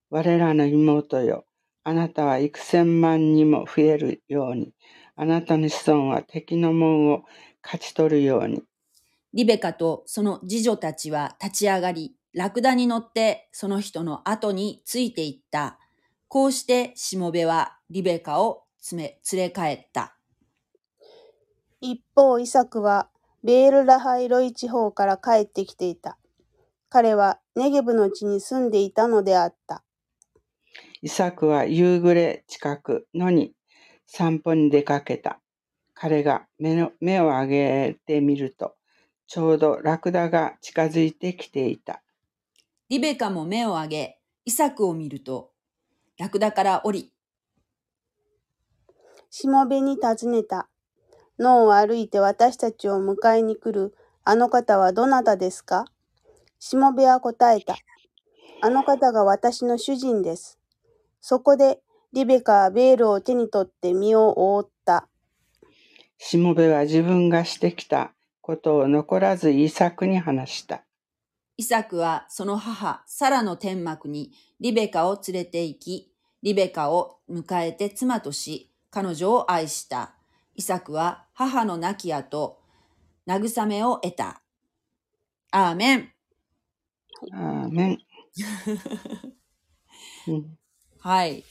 [0.08, 1.44] 我らの妹よ、
[1.84, 4.72] あなたは幾千万にも増えるように、
[5.14, 7.24] あなたの子孫は敵の門を
[7.62, 8.62] 勝ち取るように。
[9.34, 15.78] リベカとその次女たちは立ち上がり、ラクダに乗ってその人の後について行った。
[16.28, 20.16] こうしてしもべはリベカを連れ帰った。
[21.82, 23.10] 一方、イサクは
[23.42, 26.16] ベールラハイロイ地方から帰ってきていた。
[26.88, 29.82] 彼はネゲブの地に住んでいたのであった。
[31.02, 33.52] イサクは夕暮れ近くのに
[34.06, 35.40] 散歩に出かけた。
[35.92, 38.76] 彼が目の目を上げてみると、
[39.26, 42.04] ちょうどラクダが近づいてきていた。
[42.90, 45.50] リベカも目を上げ、イサクを見ると、
[46.16, 47.12] ラクダから降り、
[49.30, 50.68] しもべに尋ねた。
[51.42, 55.84] 野を歩いて私たちを迎えに来るあの方はどなたですか？
[56.58, 57.76] しもべは答えた。
[58.62, 60.58] あの方が私の主人です。
[61.20, 61.80] そこで
[62.12, 65.08] リベカはベールを手に取って身を覆った。
[66.18, 70.84] しもべは自分がしてきたことを残らずイサクに話した。
[71.56, 74.30] イサクはその母、サラの天幕に
[74.60, 76.12] リベカを連れて行き、
[76.42, 80.14] リベカを迎えて妻とし、彼女を愛した。
[80.54, 82.60] イサクは母の亡き後、
[83.26, 84.42] 慰めを得た。
[85.50, 86.12] アーメン。
[87.32, 87.98] アーメン。
[90.28, 90.58] うん
[90.98, 91.44] はい。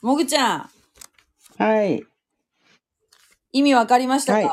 [0.00, 0.70] もぐちゃん、
[1.58, 2.02] はい。
[3.52, 4.44] 意味わかりましたか、は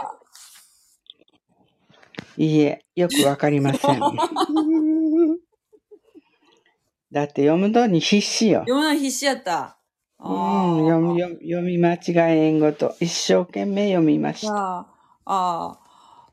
[2.38, 4.00] いいいえ、よくわかりません。
[7.12, 8.60] だって読むのに必死よ。
[8.62, 9.80] 読むの必死やった。
[10.28, 14.56] あうん、ー読み読み間違えんごと一生懸命読みました。
[14.56, 14.88] あ
[15.26, 15.78] あ、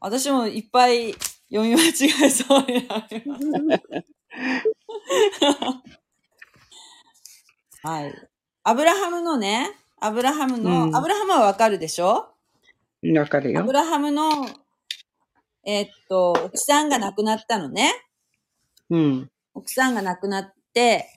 [0.01, 1.13] 私もいっぱい
[1.53, 3.45] 読み間違えそうになります。
[7.83, 8.15] はい。
[8.65, 9.71] アブラハムのね、
[10.01, 12.29] アブラハムの、うんアブラハムはわかるでしょ？
[13.15, 13.73] わかるよアブ。
[13.75, 14.31] ラハムの、
[15.67, 17.93] えーっと、奥さんが亡くなったのね。
[18.89, 19.31] うん。
[19.53, 21.12] 奥さんが亡くなって、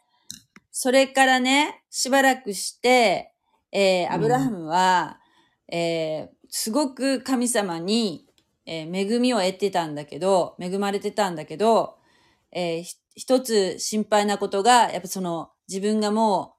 [0.78, 3.32] それからね、しばらくして、
[3.72, 5.22] えーアブラハムは、
[5.72, 8.28] えーすごく神様に、
[8.66, 11.96] えー恵みを得てたんだけど、恵まれてたんだけど、
[12.52, 16.56] えーひ一つ心配なことが、やっぱその自分がも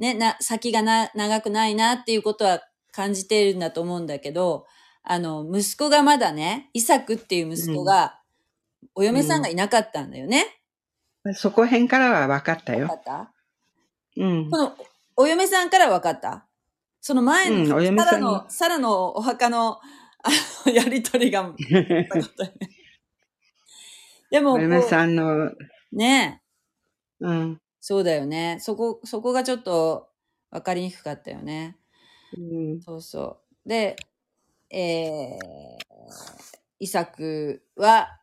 [0.00, 2.60] う、ね、な、先がな、長くないなっていうことは
[2.90, 4.66] 感じているんだと思うんだけど、
[5.04, 8.18] あの、息子がまだね、イサクっていう息子が、
[8.96, 10.46] お嫁さんがいなかったんだよね。
[11.36, 12.94] そこへんからは分かったよわか。
[12.96, 13.31] った？
[14.16, 14.56] うんこ。
[14.58, 14.76] の
[15.16, 16.46] お嫁さんから分かった？
[17.00, 19.80] その前の、うんサラの、サラのお墓の、
[20.22, 20.30] あ
[20.66, 21.52] の、 やりとりが、
[24.30, 25.50] でもお嫁さんの、
[25.90, 26.40] ね
[27.20, 27.60] え、うん。
[27.80, 28.58] そうだよね。
[28.60, 30.10] そこ、そこがちょっと
[30.50, 31.76] 分かりにくかったよね。
[32.38, 32.40] う
[32.76, 32.80] ん。
[32.80, 33.68] そうそう。
[33.68, 33.96] で、
[34.70, 35.82] えー、
[36.78, 38.20] イサクは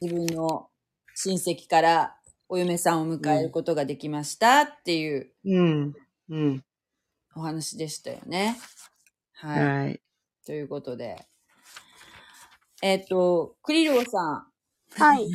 [0.00, 0.68] 自分の
[1.14, 2.16] 親戚から
[2.52, 5.94] お嫁さんを迎えることができましたっていううん。
[6.28, 6.62] うん。
[7.34, 8.58] お話でしたよね。
[9.32, 9.66] はい。
[9.66, 10.02] はい。
[10.44, 11.24] ということで。
[12.82, 14.46] えっ、と、クリローさん。
[15.02, 15.30] はい。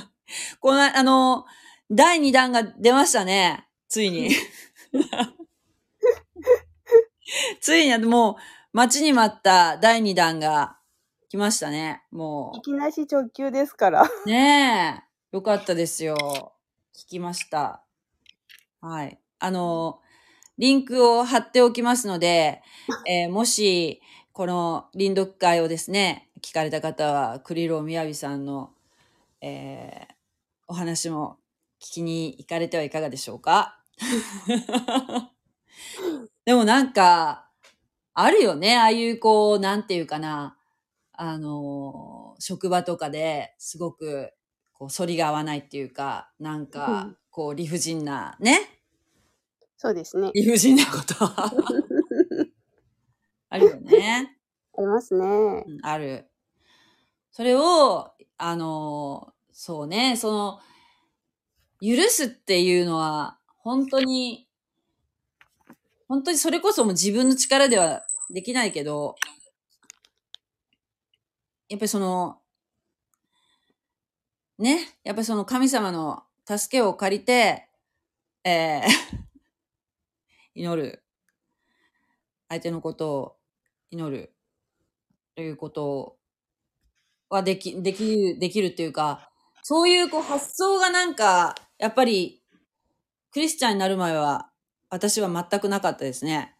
[0.60, 1.46] この、あの、
[1.90, 3.66] 第2弾が出ましたね。
[3.88, 4.28] ついに。
[7.62, 8.36] ついに、もう、
[8.76, 10.78] 待ちに待った第2弾が
[11.30, 12.02] 来ましたね。
[12.10, 14.02] もいきなし直球ですから。
[14.02, 14.28] う。
[14.28, 15.02] ね
[15.32, 15.36] え。
[15.36, 16.57] よかったですよ。
[16.98, 17.84] 聞きました。
[18.80, 19.18] はい。
[19.38, 20.00] あの、
[20.58, 22.62] リンクを貼っておきますので、
[23.08, 24.00] えーもし、
[24.32, 28.72] この臨読会をですね、聞かれた方は、クリローみやびさんの、
[29.42, 30.14] えー
[30.68, 31.38] お話も
[31.80, 33.80] 聞きに行かれてはいかがでしょうか？
[36.44, 37.48] でもなんか、
[38.14, 38.76] あるよね。
[38.78, 40.56] ああいう、こう、なんていうかな。
[41.12, 44.32] あの、職場とかですごく、
[44.78, 48.58] こう、反りが合わないっていうか、なんうかん、こう、理不尽な、ね。
[49.78, 50.30] そうですね。
[50.34, 51.14] 理不尽なこと。
[53.50, 54.38] あるよね。
[54.76, 55.66] ありますね。
[55.66, 56.30] うんある。
[57.30, 60.60] それを、あの、そうね、その、
[61.80, 64.48] 許すっていうのは、本当に、
[66.08, 69.14] 本当にそれこそもう自分の力ではできないけど、
[71.68, 72.40] やっぱりその、
[74.58, 77.68] ね、やっぱりその神様の助けを借りて、
[78.44, 78.88] えー
[80.54, 81.04] 祈る。
[82.48, 83.36] 相手のことを
[83.90, 84.34] 祈る。
[85.36, 86.18] ということ
[87.28, 89.30] はでき、できる、できるっていうか、
[89.62, 92.42] そういうこう発想がなんか、やっぱり、
[93.30, 94.50] クリスチャンになる前は、
[94.90, 96.56] 私は全くなかったですね。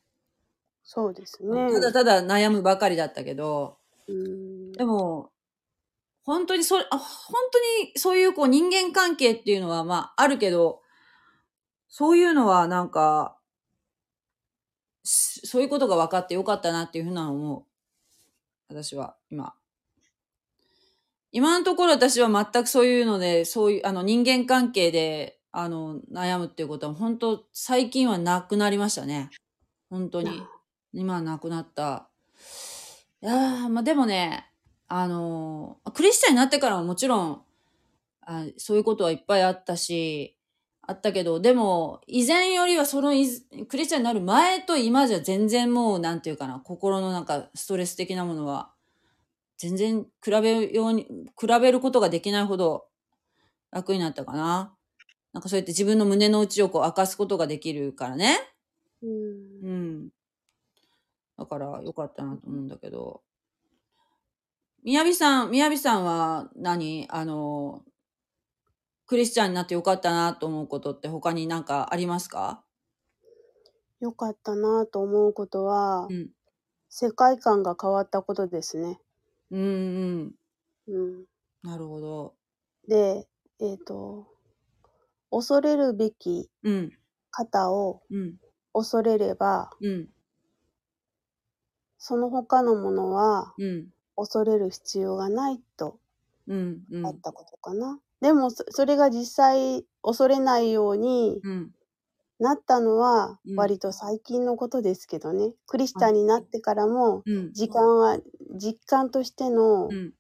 [0.84, 1.72] そうですね。
[1.72, 5.32] ただただ悩むばかりだったけど、うんでも、
[6.29, 10.83] 本当にそ本当にそういうこう人間関係っていうのはまああるけど、
[11.89, 13.39] そういうのはなんか、
[15.05, 17.64] しそういうことが分かってよかったなっていうふうな思う。
[18.68, 19.55] 私は、今。
[21.33, 29.31] 今のところ私は全くそういうので、そういう、あの人間関係で、あの、悩むっていうことは本当最近はなくなりましたね。
[29.89, 30.43] 本当に。
[30.93, 32.11] 今はなくなった。
[33.22, 34.45] いやー、まあでもね、
[34.89, 37.43] あのークリスチャンになってからももちろん、
[38.22, 40.36] あそういうことはいっぱいあったし、
[40.82, 43.11] あったけど、でも、以前よりはその
[43.68, 48.70] クリスチャンになる前と今じゃ全然もう、なんていうかな、心のなんかストレス的なものは、
[49.59, 51.07] 全然比べように、
[51.39, 52.86] 比べることができないほど
[53.70, 54.74] 楽になったかな。
[55.34, 58.39] なんかそうやって自分の胸の内をこう明かすことができるからね。
[59.03, 59.11] うん
[59.62, 60.09] うん。
[61.36, 63.22] だからよかったなと思うんだけど。
[64.89, 67.07] みやびさん、みやびさんは何？
[67.11, 67.82] あの、
[69.05, 72.64] クリスチャンになってよかったなと思うことって他になんかありますか？
[74.01, 76.30] よかったなと思うことは、うん。
[76.89, 78.99] 世界観が変わったことですね。
[79.51, 79.64] うんう
[80.24, 80.34] ん。
[80.86, 81.24] うん、
[81.62, 82.34] なるほど。
[82.89, 83.28] で、
[83.61, 84.26] えっ、と、
[85.30, 86.93] 恐れるべきうん。
[87.30, 88.36] 方をうん。
[88.72, 90.09] 恐れれば、うん。
[91.99, 93.89] その他のものはうん。
[94.18, 95.98] 恐れる必要がないと
[96.48, 96.82] うん。
[96.90, 97.06] うん。
[97.06, 98.00] あったことかな。
[98.20, 101.70] でもそ、それが実際恐れないようにうん。
[102.40, 105.52] なったのはうん割と最近のことですけどね。
[105.66, 107.52] クリスチャンになってからもうん。
[107.52, 108.18] 時間は、
[108.60, 110.12] 実感としてのうん。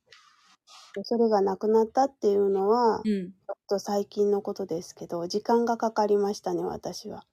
[0.94, 3.32] 恐れがなくなったっていうのは、ちうん。
[3.48, 7.24] ょっと最近のことですけど、時間がかかりましたね、私は。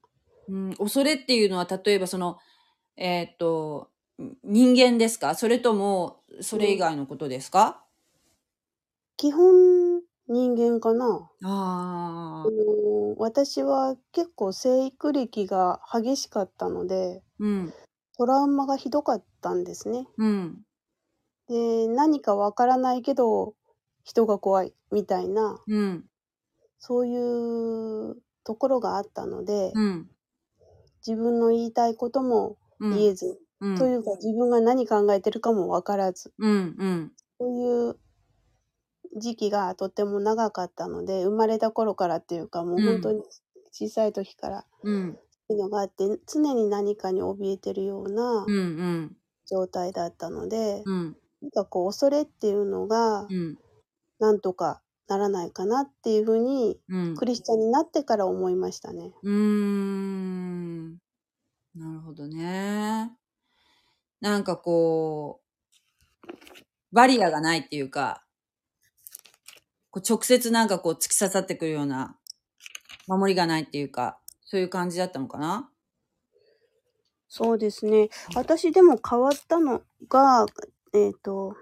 [0.48, 2.38] うん、恐れっていうのは、例えばその、
[2.98, 3.90] えーっと、
[4.44, 5.36] 人間ですか？
[5.36, 7.84] それとも、それ以外のことですか、
[9.18, 11.30] 基本人間かな。
[11.44, 12.50] ああ
[13.18, 17.74] 私は結構生育歴が激しかったので、うん、
[18.18, 20.08] トラウマがひどかったんですね。
[20.18, 20.66] うん、
[21.48, 23.54] で、何かわからないけど、
[24.04, 26.06] 人が怖いみたいな、うん、
[26.80, 30.10] そういうところがあったので、うん、
[31.06, 37.98] 自分の言いたいこともうん、言えず、うん、というか自分が何考えてるかもわからず、うん、うん、そういう
[39.18, 43.24] 時期がとても長かったので、生まれた頃からっていうか、もう本当に
[43.72, 45.18] 小さい時からうん、
[45.50, 49.18] いうのがあって、常に何かに怯えてるようなうんうん。
[49.48, 51.18] 状態だったので、うん。
[51.42, 53.58] なんかこう恐れっていうのがうん。
[54.20, 57.16] なんとかならないかなっていうふうにうん。
[57.16, 59.14] クリスチャンになってから思いましたね。
[59.24, 60.98] うーん。
[61.76, 63.12] なるほどね。
[64.26, 65.40] なんかこ
[66.28, 66.36] う、
[66.92, 68.24] バリアがないっていうか、
[69.92, 72.18] こう直接なんかこう突き刺さってくるような
[73.06, 75.70] 守りがないっていうか、そういう感じだったのかな？
[77.28, 78.10] そうですね。
[78.34, 80.48] 私でも変わったのが、
[80.96, 81.56] えっ、と、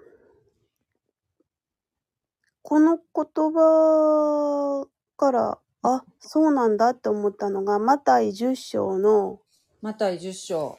[2.62, 3.04] この言
[3.52, 4.86] 葉
[5.18, 9.40] から、あ、そうなんだって思ったのが、マタイ10章の
[9.82, 10.78] マタイ10章。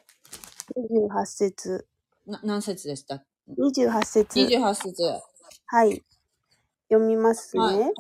[0.76, 1.88] 28節。
[2.26, 3.24] な何節でした
[3.58, 4.40] ？28節。
[4.40, 5.04] ?28 節。
[5.68, 6.04] はい。
[6.90, 7.62] 読みますね。
[7.62, 7.94] はい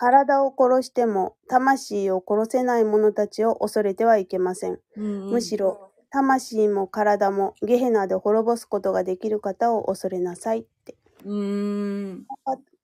[0.00, 4.78] 体を殺しても魂を殺せない者たちを恐れてはいけません。
[4.94, 10.94] むむしろ、魂も体もゲヘナで滅ぼすことができる方を恐れなさいって。
[11.24, 12.26] うーん。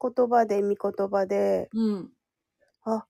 [0.02, 2.10] 言葉で、見言葉で、うん。
[2.82, 3.06] あ、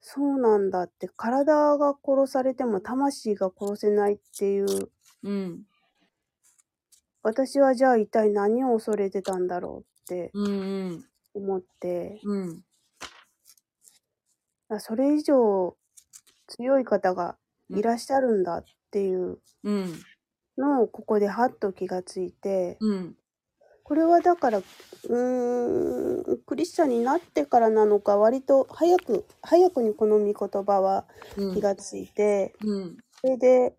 [0.00, 4.90] そうなんだって、体が殺されても魂が殺せないっていう、
[5.22, 5.66] うん。
[7.22, 10.46] 私はじゃあ一体何を恐れてたんだろうってうん。
[10.46, 10.50] う
[10.94, 11.04] ん。
[11.34, 12.64] 思って、うん。
[14.70, 15.76] あそれ以上
[16.46, 17.36] 強い方が
[17.70, 19.94] いらっしゃるんだっていううん。
[20.56, 23.16] のをここでハッと気がついて、うん。
[23.84, 31.06] これはだから、うーん、クリスチャンになってからなのか、割と早く、早くにこの御言葉は
[31.36, 31.54] うん。
[31.54, 32.96] 気がついて、うん。
[33.20, 33.74] それで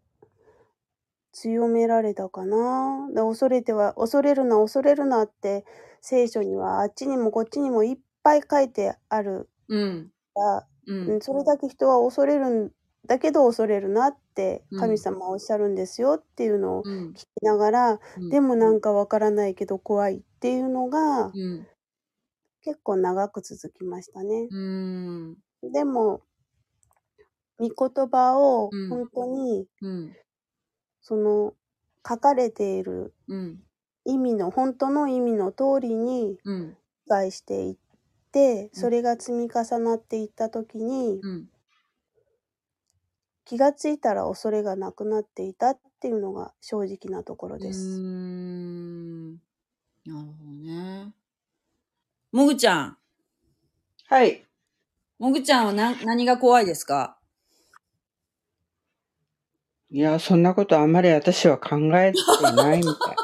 [1.41, 3.09] 強められたかな。
[3.13, 5.65] で恐れては、恐れるな、恐れるなって
[6.01, 10.11] 聖書にはあっちにもこっちにもいっぱい書いてあるうん。
[10.35, 10.93] が、う。
[10.93, 12.71] うんんそれだけ人は恐れるん
[13.07, 17.15] だけど恐れるなってうん神様はおっしゃるんですよっていうのをうん。
[17.15, 21.69] 聞きながら、うんでもなんかわからないけど怖いっていうのがうん。
[22.61, 24.49] 結構長く続きましたね。
[24.49, 25.39] うん。
[25.61, 26.23] でも、
[27.59, 30.17] 御言葉をうん本当にうん。
[31.01, 31.55] その
[32.07, 33.63] 書かれているうん。
[34.05, 36.77] 意味の本当の意味の通りにうん。
[37.05, 37.77] 理解していっ
[38.31, 41.49] てそれが積み重なっていった時にうん。
[43.45, 48.03] 気がついたら恐れがなくなっていたっていうのが正直なところです。
[49.33, 49.33] ん。
[49.35, 49.39] な
[50.07, 51.13] るほどね。
[52.31, 52.99] もぐちゃん。
[54.07, 54.45] はい。
[55.19, 57.18] もぐちゃんは何何が怖いですか？
[59.91, 62.19] いや、そんなことあんまり私は考えて
[62.55, 63.15] ないみたい。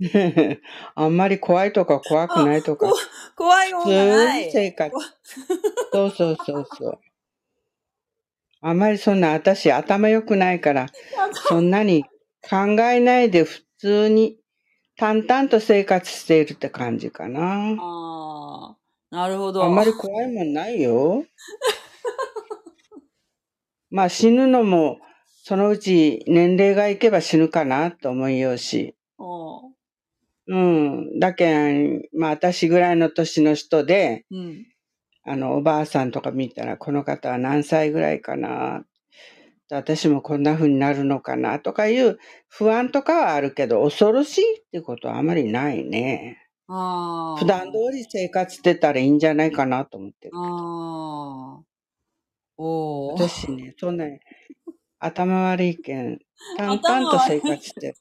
[0.94, 2.92] あんまり怖いとか怖くないとかあ、
[3.36, 4.52] 怖いも普んがな通にい。
[4.52, 4.96] 生活。
[5.92, 6.98] そうそうそうそう。
[8.62, 10.86] あんまりそんな私頭良くないから、
[11.48, 12.04] そんなに
[12.48, 14.38] 考えないで普通に
[14.96, 17.74] 淡々と生活しているって感じかな。
[17.78, 18.76] ああ、
[19.10, 19.62] なるほど。
[19.64, 21.24] あんまり怖いもんないよ。
[23.90, 24.98] まあ死ぬのも、
[25.42, 28.94] そのうち年齢がいけば死ぬかなと思いようし。
[29.18, 29.72] おう
[30.48, 31.18] うん。
[31.18, 34.66] だけん、まあ私ぐらいの年の人で、うん。
[35.22, 38.84] あの、おばあさんとか見たら、この方は何歳ぐらいかな。
[39.70, 42.18] 私もこんな風になるのかなとかいう
[42.48, 46.38] 不安とかはあるけど、恐ろしいってことはあまりないね。
[46.66, 50.32] 普段通り生活してたらいいんじゃないかなと思ってる。
[50.36, 51.69] ああ。
[52.62, 53.14] おお。
[53.14, 54.20] 私ね、そんなに
[54.98, 56.18] 頭悪いけん、
[56.58, 57.96] 淡々と生活してる。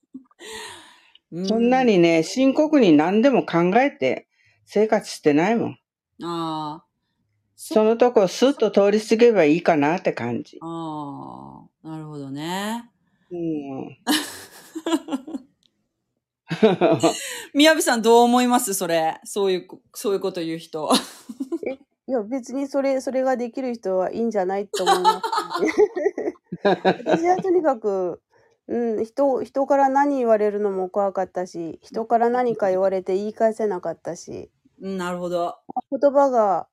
[1.32, 1.84] うそんな。
[1.84, 4.28] にね、深刻に何でも考えて
[4.66, 5.80] 生活してないもん。
[6.24, 6.86] ああ。
[7.56, 10.58] そのとこスッと通り過ぎればいいかなって感じ。
[10.62, 11.88] ああ。
[11.88, 12.90] なるほどね。
[13.32, 13.98] うん。
[17.54, 18.74] みやびさんどう思います？
[18.74, 19.22] それ。
[19.24, 20.90] そういう、そういうこと言う人。
[22.10, 25.28] いや別にそれそれができる人はいいんじゃないと思います、
[27.06, 28.20] 私はとにかく、
[28.68, 34.50] うん、人人から何言われるのも怖かったし人から何か言われて言い返せなかったし
[34.82, 35.56] うん、なるほど。
[35.92, 36.68] 言葉が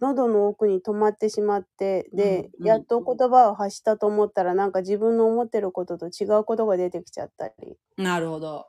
[0.00, 8.68] 喉の奥に止まってしまってで、うんうんやっと言葉を発したと思ったらなんか自分の思ってることと違うことが出てきちゃったりなるほど。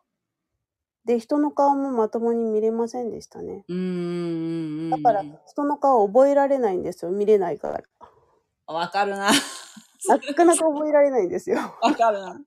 [1.07, 4.89] で人の顔もまともに見れませんでしたねうーん。
[4.91, 7.81] だから人の顔を覚えられないんですよ見れないから
[8.67, 9.31] わかるな。
[10.07, 12.39] なかなか覚えられないんですよわかるな。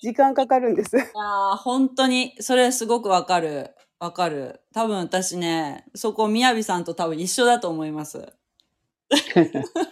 [0.00, 3.74] 時間かかるんですああ、本当に、それすごくわかる。
[3.98, 4.60] わかる。
[4.74, 8.32] 多分私ね、そこ、みやびさんと多分一緒だと思います。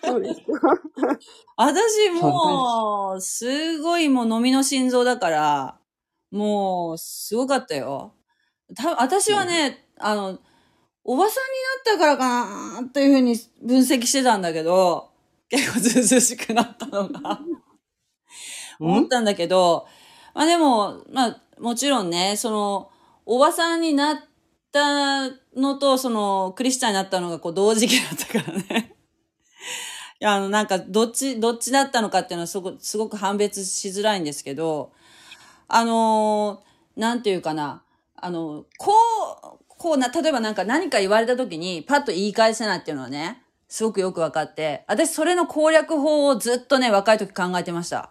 [0.04, 0.78] そうですか。
[1.56, 5.80] 私もう、すごいもう飲みの心臓だから、
[6.30, 8.14] もう、すごかったよ。
[8.74, 10.38] た私はね、あの、
[11.04, 15.10] おばさんになったからかなっていうふうに分析してたんだけど、
[15.48, 17.40] 結構ずうずうしくなったのが、
[18.78, 19.86] 思ったんだけど、
[20.34, 22.90] まあでも、まあ、もちろんね、その、
[23.24, 24.18] おばさんになっ
[24.70, 28.96] たのと、その、クリスチャンになったのがこう同時期だったからね。
[30.20, 34.92] いや、あの、なんか、どっち、どっちだったのかっていうのはすごく、すごく判別しづらいんですけど、
[35.68, 37.84] あのーなんていうかな、
[38.16, 48.10] あの、こう、こうな、例えばなんか何か言われた時に、パッと言い返せないっていうのはね、すごくよく分かって、私それの攻略法をずっとね、若い時考えてました。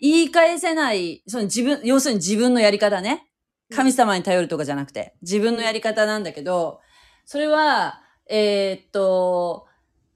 [0.00, 3.28] 言い返せない、その自分、要するに自分のやり方ね。
[3.74, 6.80] 神様に頼るとかじゃなくて、自分のやり方なんだけど、
[7.24, 9.66] それは、えーっと、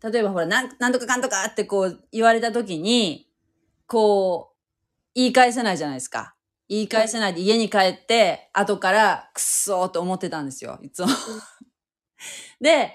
[0.02, 3.28] 例えばほら、なん、なんとかかんとかってこう言われた時に、
[3.86, 4.49] こう、
[5.14, 6.34] 言い返せないじゃないですか。
[6.68, 11.08] 言い返せないで家に帰って、後からくっそーと思ってたんですよ、いつも。
[12.60, 12.94] で、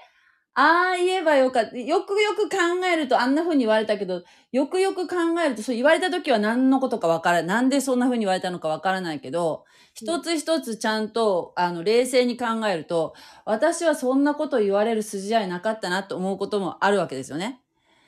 [0.54, 1.76] ああ言えばよかった。
[1.76, 2.56] よくよく考
[2.90, 7.46] えるとあんな風に言われたけど、よくよく考えると、そう言われた時は何のことかわからない。
[7.46, 13.14] なんでそんな風に言われたのかわからないけど、一つ一つちゃんと、あの、冷静に考えると、
[13.44, 17.60] 私はそんなこと言われる筋合いなかったなと思うこともあるわけですよね。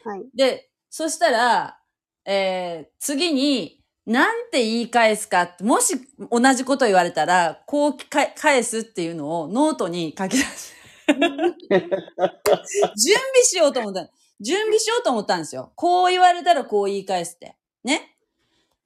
[0.05, 0.27] はい。
[0.35, 1.79] で、そしたら、
[2.25, 3.78] えー、次に、
[4.09, 6.01] なんて言い返すかって、もし
[6.31, 10.73] 同じこと言われたら、こう返すっていうのをノートに書き出し、
[11.09, 14.09] 準備しようと思った。
[14.41, 15.73] 準備しようと思ったんですよ。
[15.75, 17.57] こう言われたらこう言い返すって。
[17.85, 18.17] ね。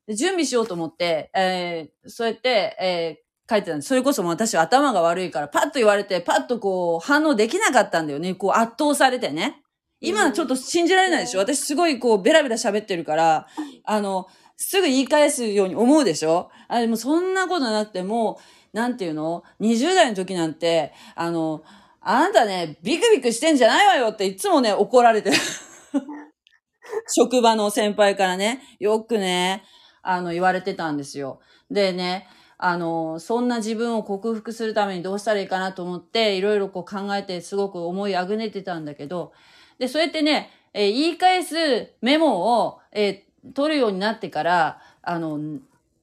[0.08, 3.88] で準備しようと思って、えー、そうやって、えー、書いてたんです。
[3.88, 8.34] それこそもう私は頭が悪いから、パッと言われて、パッとこう反応できなかったんだよね。
[8.34, 9.62] こう圧倒されてね。
[10.00, 13.46] 今はちょっと信じられないでしょ私すごいこうベラベラ喋ってるから、
[13.84, 14.26] あの、
[14.62, 16.50] すぐ言い返すように思うでしょ？
[16.68, 18.38] あ、でもそんなことなくても
[18.72, 21.62] う、なんていうの ?20 代の時なんて、あの、
[22.00, 25.36] あなたね、ビクビクしてんじゃないわよっていつもね、怒られてる。
[27.08, 29.62] 職場の先輩からね、よくね、
[30.02, 31.40] あの、言われてたんですよ。
[31.70, 32.26] でね、
[32.58, 39.32] あの、そんな自分を克服するためにどうしたらいいかなと思って、いろいろこう考えてすごく思いあぐねてたんだけど、
[39.78, 45.38] で、そうやってね、えー言い返すメモを、えー取るようになってから、あの、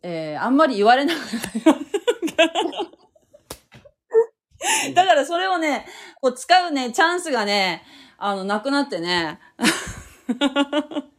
[0.02, 1.24] えーあんまり言われなくな
[1.74, 1.78] っ
[2.36, 2.50] た。
[4.94, 5.86] だからそれをね、
[6.22, 7.84] こう使うね、チャンスがね、
[8.18, 9.40] あの、なくなってね。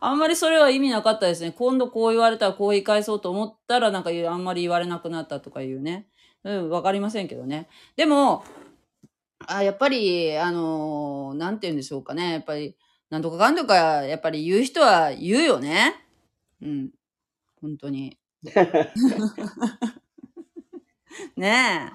[0.00, 1.52] あんまりそれは意味なかったですね。
[1.52, 6.08] 今度こう言われたらこう言い返そうと思ったらなんかあんまり言われなくなったとかいうね。
[6.44, 7.68] うん、わかりませんけどね。
[7.94, 8.44] でも、
[9.46, 12.32] あやっぱり、あのーなんて言うんでしょうかね。
[12.32, 12.76] やっぱり、
[13.12, 16.02] なんとかかんとか、やっぱり言う人は言うよね。
[16.62, 16.88] うん。
[17.60, 18.16] 本当に。
[21.36, 21.92] ね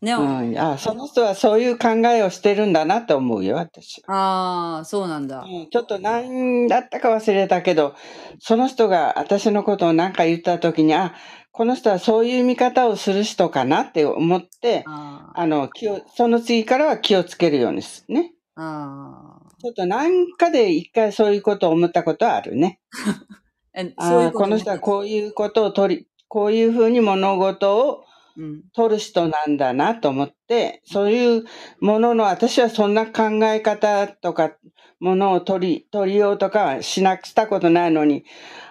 [0.00, 0.06] え。
[0.06, 4.04] でも、うん、あその人はそういう考えをしてるんだなと思うよ、私。
[4.06, 5.40] ああ、そうなんだ。
[5.40, 7.96] うんちょっと何だったか忘れたけど、
[8.38, 11.12] その人が私のことを何か言った時に、あ、
[11.50, 18.32] この人はそういう見方をする人かなって思って、ああの、気を、その次からは気をつけるようにすね。
[18.54, 18.62] あ。
[18.62, 19.45] ああ。
[19.66, 22.78] ちょっと何かで一回そういうことを思ったことはあるね。
[23.96, 28.04] あーこの人はこういうことを取り、こういうふうに物事を
[28.36, 28.62] うん。
[28.74, 31.44] 取る人なんだなと思って、そういう
[31.80, 34.52] ものの、私はそんな考え方とか、
[35.00, 38.24] ものを取り、取りようとかはしなくしたことないのに、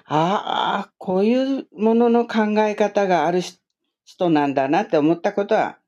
[0.06, 3.60] ああ、こういうものの考え方があるし
[4.06, 5.80] 人なんだなって思ったことは、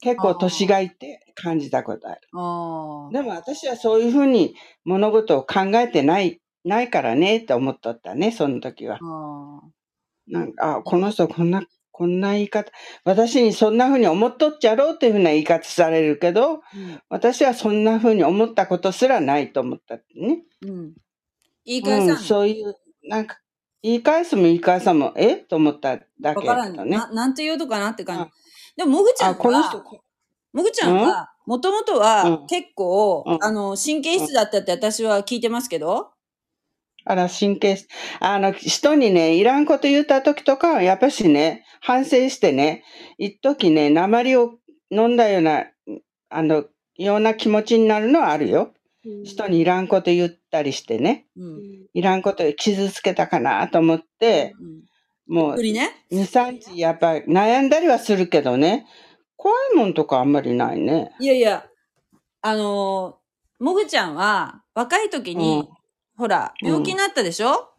[0.00, 2.20] 結構年がいて感じたことある。
[2.34, 3.12] ああ。
[3.12, 8.98] でも私はそういうふうに物事を考えてない、ないからねって思っとったね、その時は。
[9.02, 9.60] あ
[10.28, 12.70] なんか、あ、この人こんな、こんな言い方、
[13.04, 16.60] 私にそんな風に思っとっちゃろうっていう風な言い方されるけど、
[17.08, 20.02] 私はそんな風に思ったことすらないと思ったね。
[20.62, 20.70] うん。
[20.70, 20.94] うん。
[21.64, 22.74] 言い返さんうん、そういう、
[23.08, 23.38] なんか、
[23.82, 25.36] 言い返すも言い返さも、え？
[25.36, 26.76] と思っただけわからん。
[26.76, 26.96] ね。
[26.96, 28.30] ななんて言うとかなって感あじ。
[28.78, 29.84] でも、もぐちゃんあ、この人は、、
[30.52, 36.12] もぐちゃんは、もともとはうん結構、うんあの、神経質だったって私は聞いてますけど、
[37.04, 37.88] あら、神経質、
[38.20, 42.84] あの、人にね、いらんこと言った時とかは、やっぱしね、反省してね、
[43.18, 44.58] 一時ね、鉛を
[44.92, 45.64] 飲んだような、
[46.28, 46.64] あの、
[46.94, 48.72] ような気持ちになるのはあるよ。
[49.24, 51.26] 人にいらんこと言ったりしてね。
[51.36, 51.86] うん。
[51.94, 54.87] いらんことで傷つけたかなと思って、うん。
[55.28, 56.04] もうふりね。
[56.10, 58.86] 2、3日やっぱり悩んだりはするけどね、
[59.36, 61.12] 怖いもんとかあんまりないね。
[61.20, 61.66] いやいや、
[62.40, 63.18] あの、
[63.60, 65.68] もぐちゃんは若い時に、うん
[66.16, 67.70] ほら、病気になったでしょ、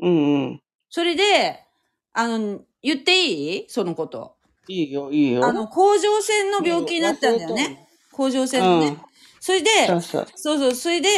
[0.00, 0.62] うんうん。
[0.88, 1.64] それで、
[2.12, 3.64] あの、言っていい？
[3.66, 4.36] そのこと。
[4.68, 5.44] いいよ、いいよ。
[5.44, 7.88] あの、甲状腺の病気になったんだよね。
[8.12, 8.86] 甲状腺のね。
[8.86, 9.00] うん
[9.40, 10.26] それで、そうそう。
[10.36, 11.08] そうそう、それで、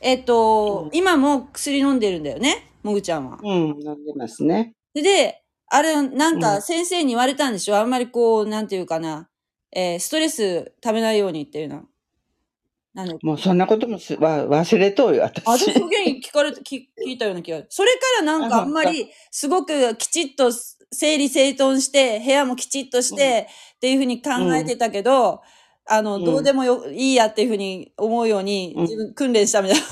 [0.00, 3.38] えっと、うん今も薬飲んでるんだよね、もぐちゃんは。
[3.42, 4.74] うん、飲んでますね。
[4.94, 7.76] でで、あれ、なんかうん先生に言われたんでしょ？
[7.76, 9.28] あんまりこう、なんていうかな、
[9.74, 11.82] えーストレス食べないようにっていうの。
[12.94, 15.48] なんで、もうそんなこともすわ忘れとうよ、私。
[15.48, 17.62] あ、でも聞かれて、聞 聞いたような気が。
[17.70, 20.50] それからなんかあんまり、すごくきちっと
[20.92, 25.40] 整理整頓して、部屋もきちっとして、っていうふうに考えてたけど、
[25.86, 29.82] あの、うんどうでもよ、いいやっていうふうに思うように、うん自分訓練したみたいな。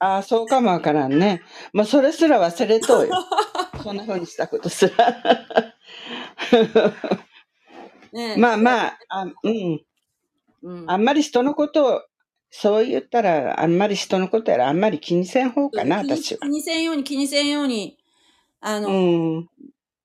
[0.00, 1.42] ああ、そうかもわからんね。
[1.72, 3.14] もうそれすら忘れとうよ。
[3.82, 5.74] そんな風にしたことすら。
[8.12, 9.80] ね まあまあ、あうん。
[10.62, 12.02] うんあんまり人のことを、
[12.50, 16.48] そう言ったら、あんまり人のことやらあんまり気にせん方かな、気に私は気。
[16.48, 17.98] にせんように気にせんように、
[18.60, 18.92] あの、う
[19.40, 19.48] ん。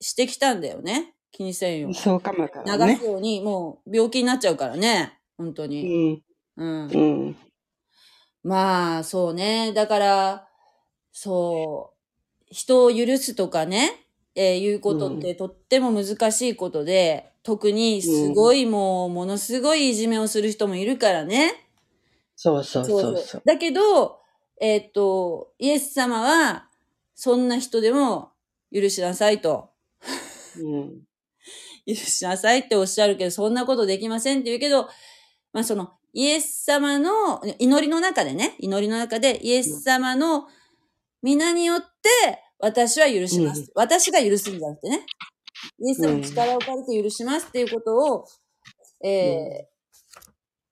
[0.01, 1.13] してきたんだよね。
[1.31, 1.95] 気にせんように。
[1.95, 3.05] そうかもわからん流ねす。
[3.05, 5.19] ように、もう病気になっちゃうからね。
[5.37, 6.13] 本当うに。
[6.15, 6.21] ん。
[6.57, 6.87] うん。
[6.87, 6.97] う
[7.29, 7.35] ん。
[8.43, 9.71] まあ、そうね。
[9.73, 10.47] だから、
[11.11, 21.69] そう、人を許すとかね、えーいうことってとっても難しいことで、特にすごいもう、ものすごいいじめをする人もいるからね。
[22.35, 23.41] そうそうそうそう。
[23.45, 24.19] だけど、
[24.59, 26.67] えーっと、イエス様は、
[27.15, 28.31] そんな人でも
[28.73, 29.69] 許しなさいと。
[30.59, 31.01] うん。
[31.85, 34.89] 許しなさいっておっしゃるけど、そんなことできませんって言うけど、
[35.51, 40.47] まあその、イエス様の、祈りの中でね、祈りの中で、イエス様の
[41.21, 43.61] 皆によって、私は許します。
[43.61, 45.05] うん私が許すんじゃなくてね。
[45.79, 48.25] イエス様の力を借りて許しますっていうことを、
[49.03, 49.73] えー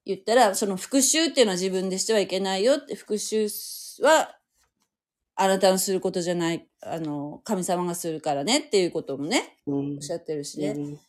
[0.04, 3.48] 言ったら、その復讐っていうのは自分でしてはいけないよって、復讐
[4.02, 4.36] は、
[5.36, 10.72] あなたのすることじゃない、あの、神様がするからねっていうこともね、うんおっしゃってるしね。
[10.72, 11.00] うん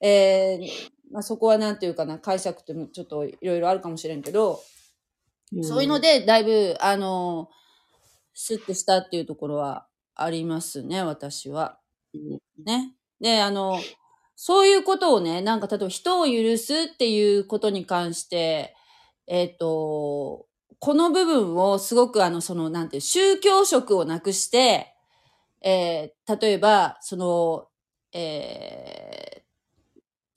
[0.00, 4.60] えーまあ、そこはなんていうかな、解釈ってちょっといろいろあるかもしれんけど、
[5.62, 7.48] そういうので、だいぶ、あの、
[8.34, 11.78] スッとしたっていうところはありますね、私は。
[12.14, 12.94] うんね。
[13.20, 13.80] で、あの、
[14.36, 18.76] そういうことをね、なんか例えば人を許すっていうことに関して、
[19.26, 20.46] えっ、と、
[20.80, 24.94] この部分をすごくあの、その、なんていう、宗教色をなくして、
[25.62, 27.68] えー例えば、その、
[28.12, 29.37] えー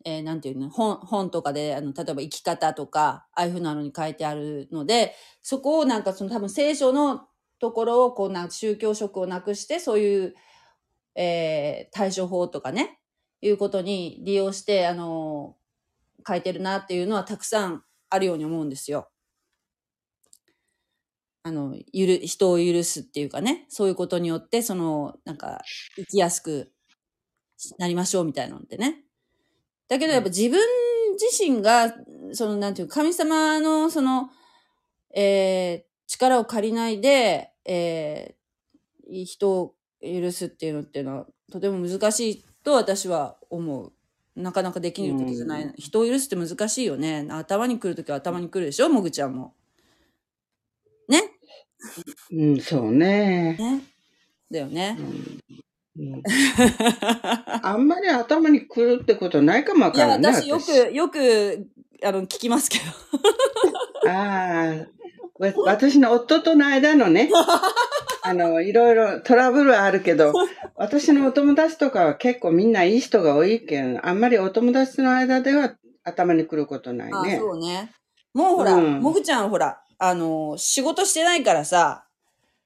[0.06, 7.28] えーなんていうの、本、本とかで、あの、例えば生き方とか、ああいうふうなのに書いてあるので、そこをなんかその多分聖書の
[7.60, 10.36] ところをこうな宗教色をなくして、そういう、
[11.16, 13.00] えー対処法とかね、
[13.42, 15.58] いうことに利用して、あの
[16.28, 19.10] 書いてるなっていうのはたくさんあるように思うんですよ。
[21.44, 25.62] あの、ゆる、人を許すっていうかね、そういうことによって、その、なんか、
[25.96, 26.72] 生きやすく
[27.78, 29.04] なりましょうみたいなのってね。
[29.92, 30.58] だけどやっぱ自分
[31.20, 31.94] 自身が、
[32.32, 34.30] その、なんていうか、神様の、その、
[35.14, 43.92] えー力を借りないで、えー人を許すっていうのっていうのは、とても難しいと私は思う。
[44.38, 45.64] なかなかできることじゃない。
[45.66, 47.28] うん人を許すって難しいよね。
[47.30, 48.88] 頭に来るときは頭に来るでしょ？
[48.88, 49.54] もぐちゃんも。
[51.10, 51.22] ね？
[52.32, 53.58] うん、そうね。
[53.58, 53.82] ね？
[54.50, 54.96] だよね。
[54.98, 55.42] うん
[57.64, 60.30] あんまり頭に来るってことないかもわいや、からんね。
[60.30, 61.68] 私よく、よく、
[62.04, 62.80] あの、聞きますけ
[64.04, 64.10] ど。
[64.10, 64.86] あ
[65.40, 67.30] あ、わ私の夫との間のね、
[68.24, 70.34] あの、いろいろトラブルはあるけど、
[70.76, 77.38] 私のお友達とかは結構みんないい人が多いけん、あんまりお友達の間では頭に来ることないあね。
[77.38, 77.92] そうね。
[78.34, 82.06] もうほら、うんもぐちゃんほら、あの、仕事してないからさ、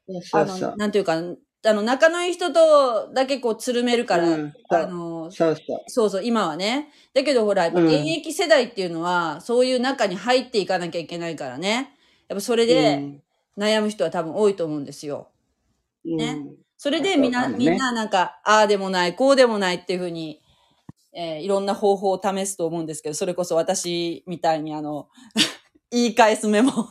[0.08, 1.20] そうそうあの、なんていうか、
[1.66, 5.80] あの、仲のいい人とだけこう、つるめるから、うんあの、そうそう。
[5.88, 6.90] そうそう、今はね。
[7.14, 11.96] だけどほら、現役世代っていうのは、そういう中に入っていかなきゃいけないからね。
[12.28, 13.22] やっぱそれで
[13.58, 15.30] 悩む人は多分多いと思うんですよ。
[16.06, 20.42] うん、ねうんそれでみんな、ねみんななんか、ああでもない、こうでもないっていうふうに、
[21.14, 25.08] えーいろんな方法を試すと思うんですけど、それこそ私みたいにあの、
[25.90, 26.72] 言い返すメモ。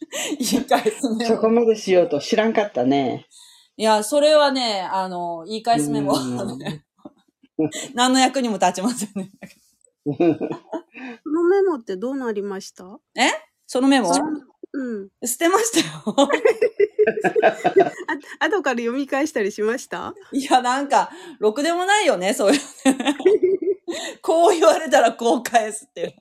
[0.38, 1.36] 言い返すメモ。
[1.36, 3.26] そこまでしようと知らんかったね。
[3.76, 6.14] いや、それはね、あの、言い返すメモ。
[6.14, 6.38] うん
[7.92, 9.30] 何の役にも立ちませんね。
[10.04, 10.12] こ
[11.30, 12.84] のメモってどうなりました？
[13.66, 14.12] そのメモ？
[14.72, 15.08] うん。
[15.26, 16.30] 捨てましたよ。
[18.40, 20.14] あ、 後から読み返したりしました？
[20.32, 22.60] いや、なんか、ろくでもないよね、そういう。
[24.22, 26.14] こう言われたらこう返すっていう。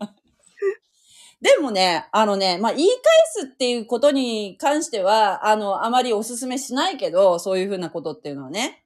[1.42, 8.84] でもね、あのね、まあ、言い返すっていうことに関しては、あの、あまりお勧めしないけど、そういうふうなことっていうのはね。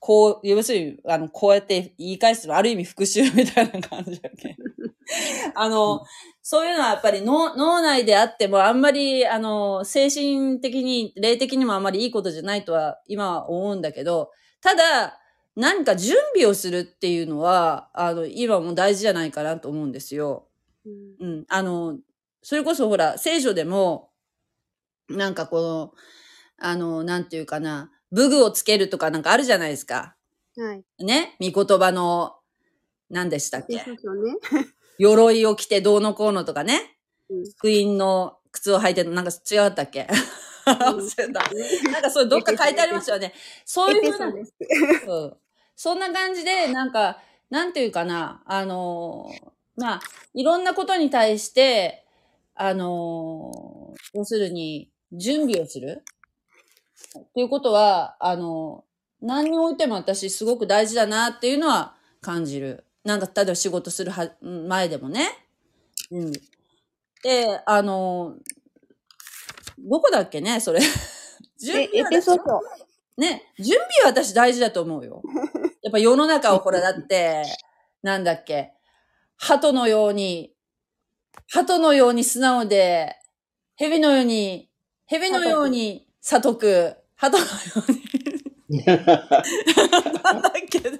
[0.00, 4.54] こう、要するに、あの、こうやって言い返すの、ある意味復讐みたいな感じだけ。
[5.54, 6.04] あの、
[6.42, 14.30] そういうのはやっぱり脳脳内であっても、あんまり、あの、精神的に、霊的にもあんまりいいことじゃないとは、今は思うんだけど、
[14.60, 15.18] ただ、
[15.56, 20.48] 何か準備をするっていうのは、あの、今も大事じゃないかなと思うんですよ。
[20.86, 21.44] うんうん。
[21.48, 21.98] あの、
[22.42, 24.10] それこそほら、聖書でも、
[25.08, 25.94] なんかこの、
[26.58, 30.16] あの、なんていうかな、武具をつけるとかなんかあるじゃないですか。
[30.56, 31.04] はい。
[31.04, 31.36] ね？
[31.40, 32.36] 御言葉の、
[33.10, 33.76] 何でしたっけ？
[33.76, 33.84] ね。
[34.98, 36.96] 鎧を着てどうのこうのとかね？
[37.28, 40.08] うん福音の靴を履いてなんか違ったっけ？
[40.66, 41.50] 忘れた。
[41.90, 43.34] なんかそうどっか書いてありますよね。
[43.64, 45.38] そういうふうなう
[45.76, 47.18] そんな感じで、なんか、
[47.50, 50.00] なんていうかな、あのーまあ、
[50.34, 52.04] いろんなことに対して、
[52.54, 56.02] あのー要するに、準備をする
[57.18, 62.84] っていうことは、あのー何においても私すごく大事だなっていうのは感じる。
[63.04, 65.30] なんか、例えば仕事するは前でもね。
[66.10, 66.32] うん。
[67.22, 68.54] で、あのー
[69.78, 70.80] どこだっけね、それ。
[71.58, 72.42] 準 え、備はエペソ書。
[73.16, 75.22] ね、準備は私大事だと思うよ。
[75.82, 77.44] やっぱ世の中をほらだって、
[78.02, 78.74] なんだっけ、
[79.36, 80.52] 鳩のように、
[81.48, 83.16] 鳩のように素直で、
[83.76, 84.70] 蛇のように、
[85.06, 87.48] 蛇のように悟く、鳩のよ
[87.88, 87.92] う
[88.72, 90.98] に、なんだっけな。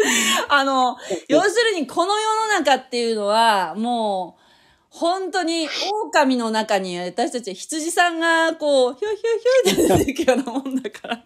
[0.48, 0.96] あの、
[1.28, 4.40] 要するにこの世の中っていうのは、もう、
[4.88, 5.68] 本当に
[6.12, 9.10] 狼の中に私たち羊さんがこう、ヒュー
[9.64, 11.24] ヒューヒューって出ていくようなもんだから。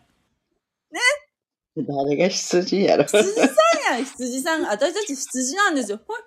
[1.77, 3.05] 誰が羊やろ。
[3.05, 4.63] 羊さんや、羊さん。
[4.63, 6.01] 私たち羊なんですよ。
[6.07, 6.25] ほいほい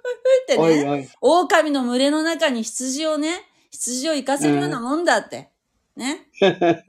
[0.57, 0.89] ほいってね。
[0.89, 1.09] おいおい。
[1.21, 3.41] 狼の群れの中に羊をね、
[3.71, 5.49] 羊を行かせるようなもんだって。
[5.95, 6.27] ね。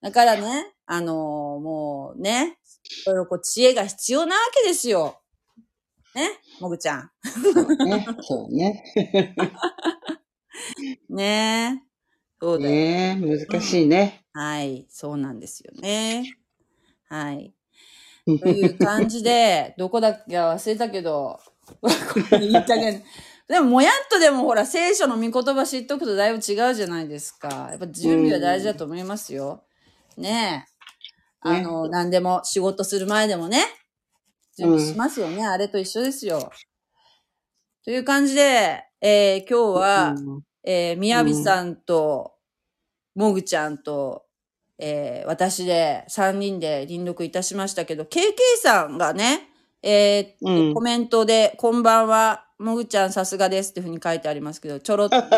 [0.00, 1.14] だからね、あのー
[1.60, 2.58] もうね、
[3.04, 5.20] いろいろこう知恵が必要なわけですよ。
[6.14, 7.10] ね、もぐちゃん。
[7.24, 8.06] そうね。
[8.20, 8.84] そうね。
[11.08, 11.82] ね
[12.40, 12.70] そうだよ。
[12.70, 14.24] ねえ、難しいね。
[14.32, 16.24] はい、そうなんですよね。
[17.08, 17.54] はい。
[18.26, 21.40] という感じで、 どこだっけ忘れたけど、
[21.80, 21.88] こ
[22.32, 23.02] れいい加減。
[23.48, 27.68] でも、もやっとでもほら、聖書の御言葉知っとくとだいぶ違うじゃないですか。
[27.70, 29.64] やっぱ準備は大事だと思いますよ。
[30.16, 30.74] ねえ。
[31.40, 33.62] あの、何でも仕事する前でもね、
[34.56, 35.44] 準備しますよね。
[35.44, 36.50] あれと一緒ですよ。
[37.84, 42.32] という感じで、えー今日は、うんえー、みやびさんと、
[43.14, 44.23] もぐちゃんと、
[44.78, 48.20] えー私で3人で輪読いたしましたけど、KK
[48.62, 49.48] さんがね、
[49.82, 50.74] えーうん。
[50.74, 55.28] コメントで、こんばんは、もぐちゃんさすがですっていうふうに書いてありますけど、ちょろっとね、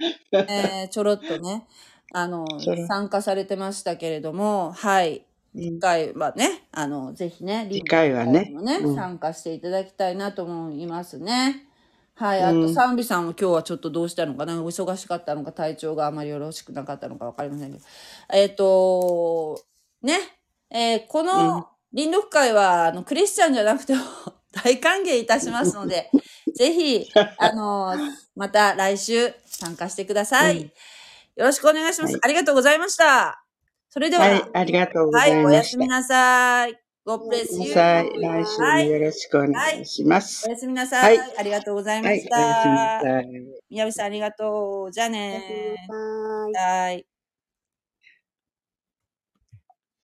[0.48, 1.66] えーちょろっとね、
[2.12, 2.46] あの
[2.88, 5.26] 参加されてましたけれども、はい。
[5.54, 8.44] 次回はね、あの、ぜひね、次回はね。
[8.46, 8.94] リンクもね、うん。
[8.94, 11.66] 参加していただきたいなと思いますね。
[12.22, 12.42] はい。
[12.42, 14.62] あと、うんサンビさんも今日はちょっとどうしたのかな？
[14.62, 17.84] お忙しかったのか、体調があまりよろしくなかったのかわかりませんけど。
[18.32, 19.60] えっ、と、
[20.02, 20.18] ね、
[20.70, 24.02] えーこうんの臨読会は、あの、クリスチャンじゃなくても
[24.64, 26.10] 大歓迎いたしますので、
[26.54, 27.92] ぜひ、あの、
[28.36, 30.58] また来週参加してください。
[30.58, 30.72] うん
[31.34, 32.12] よろしくお願いします。
[32.12, 33.42] はいありがとうございました。
[33.88, 35.64] それでは、はい、ありがとうござはいい、おや。
[35.64, 36.81] すみなさい。
[37.04, 37.46] God ご bless。
[38.20, 40.50] 来週もよろしくお願いしますお。
[40.50, 41.18] やすみなさい。
[41.18, 43.00] はいありがとうございまはい、しおやすみなた。
[43.00, 43.26] さい。
[43.70, 44.92] みやびさんありがとう。
[44.92, 46.52] じゃあねはーい。
[46.54, 47.06] はい。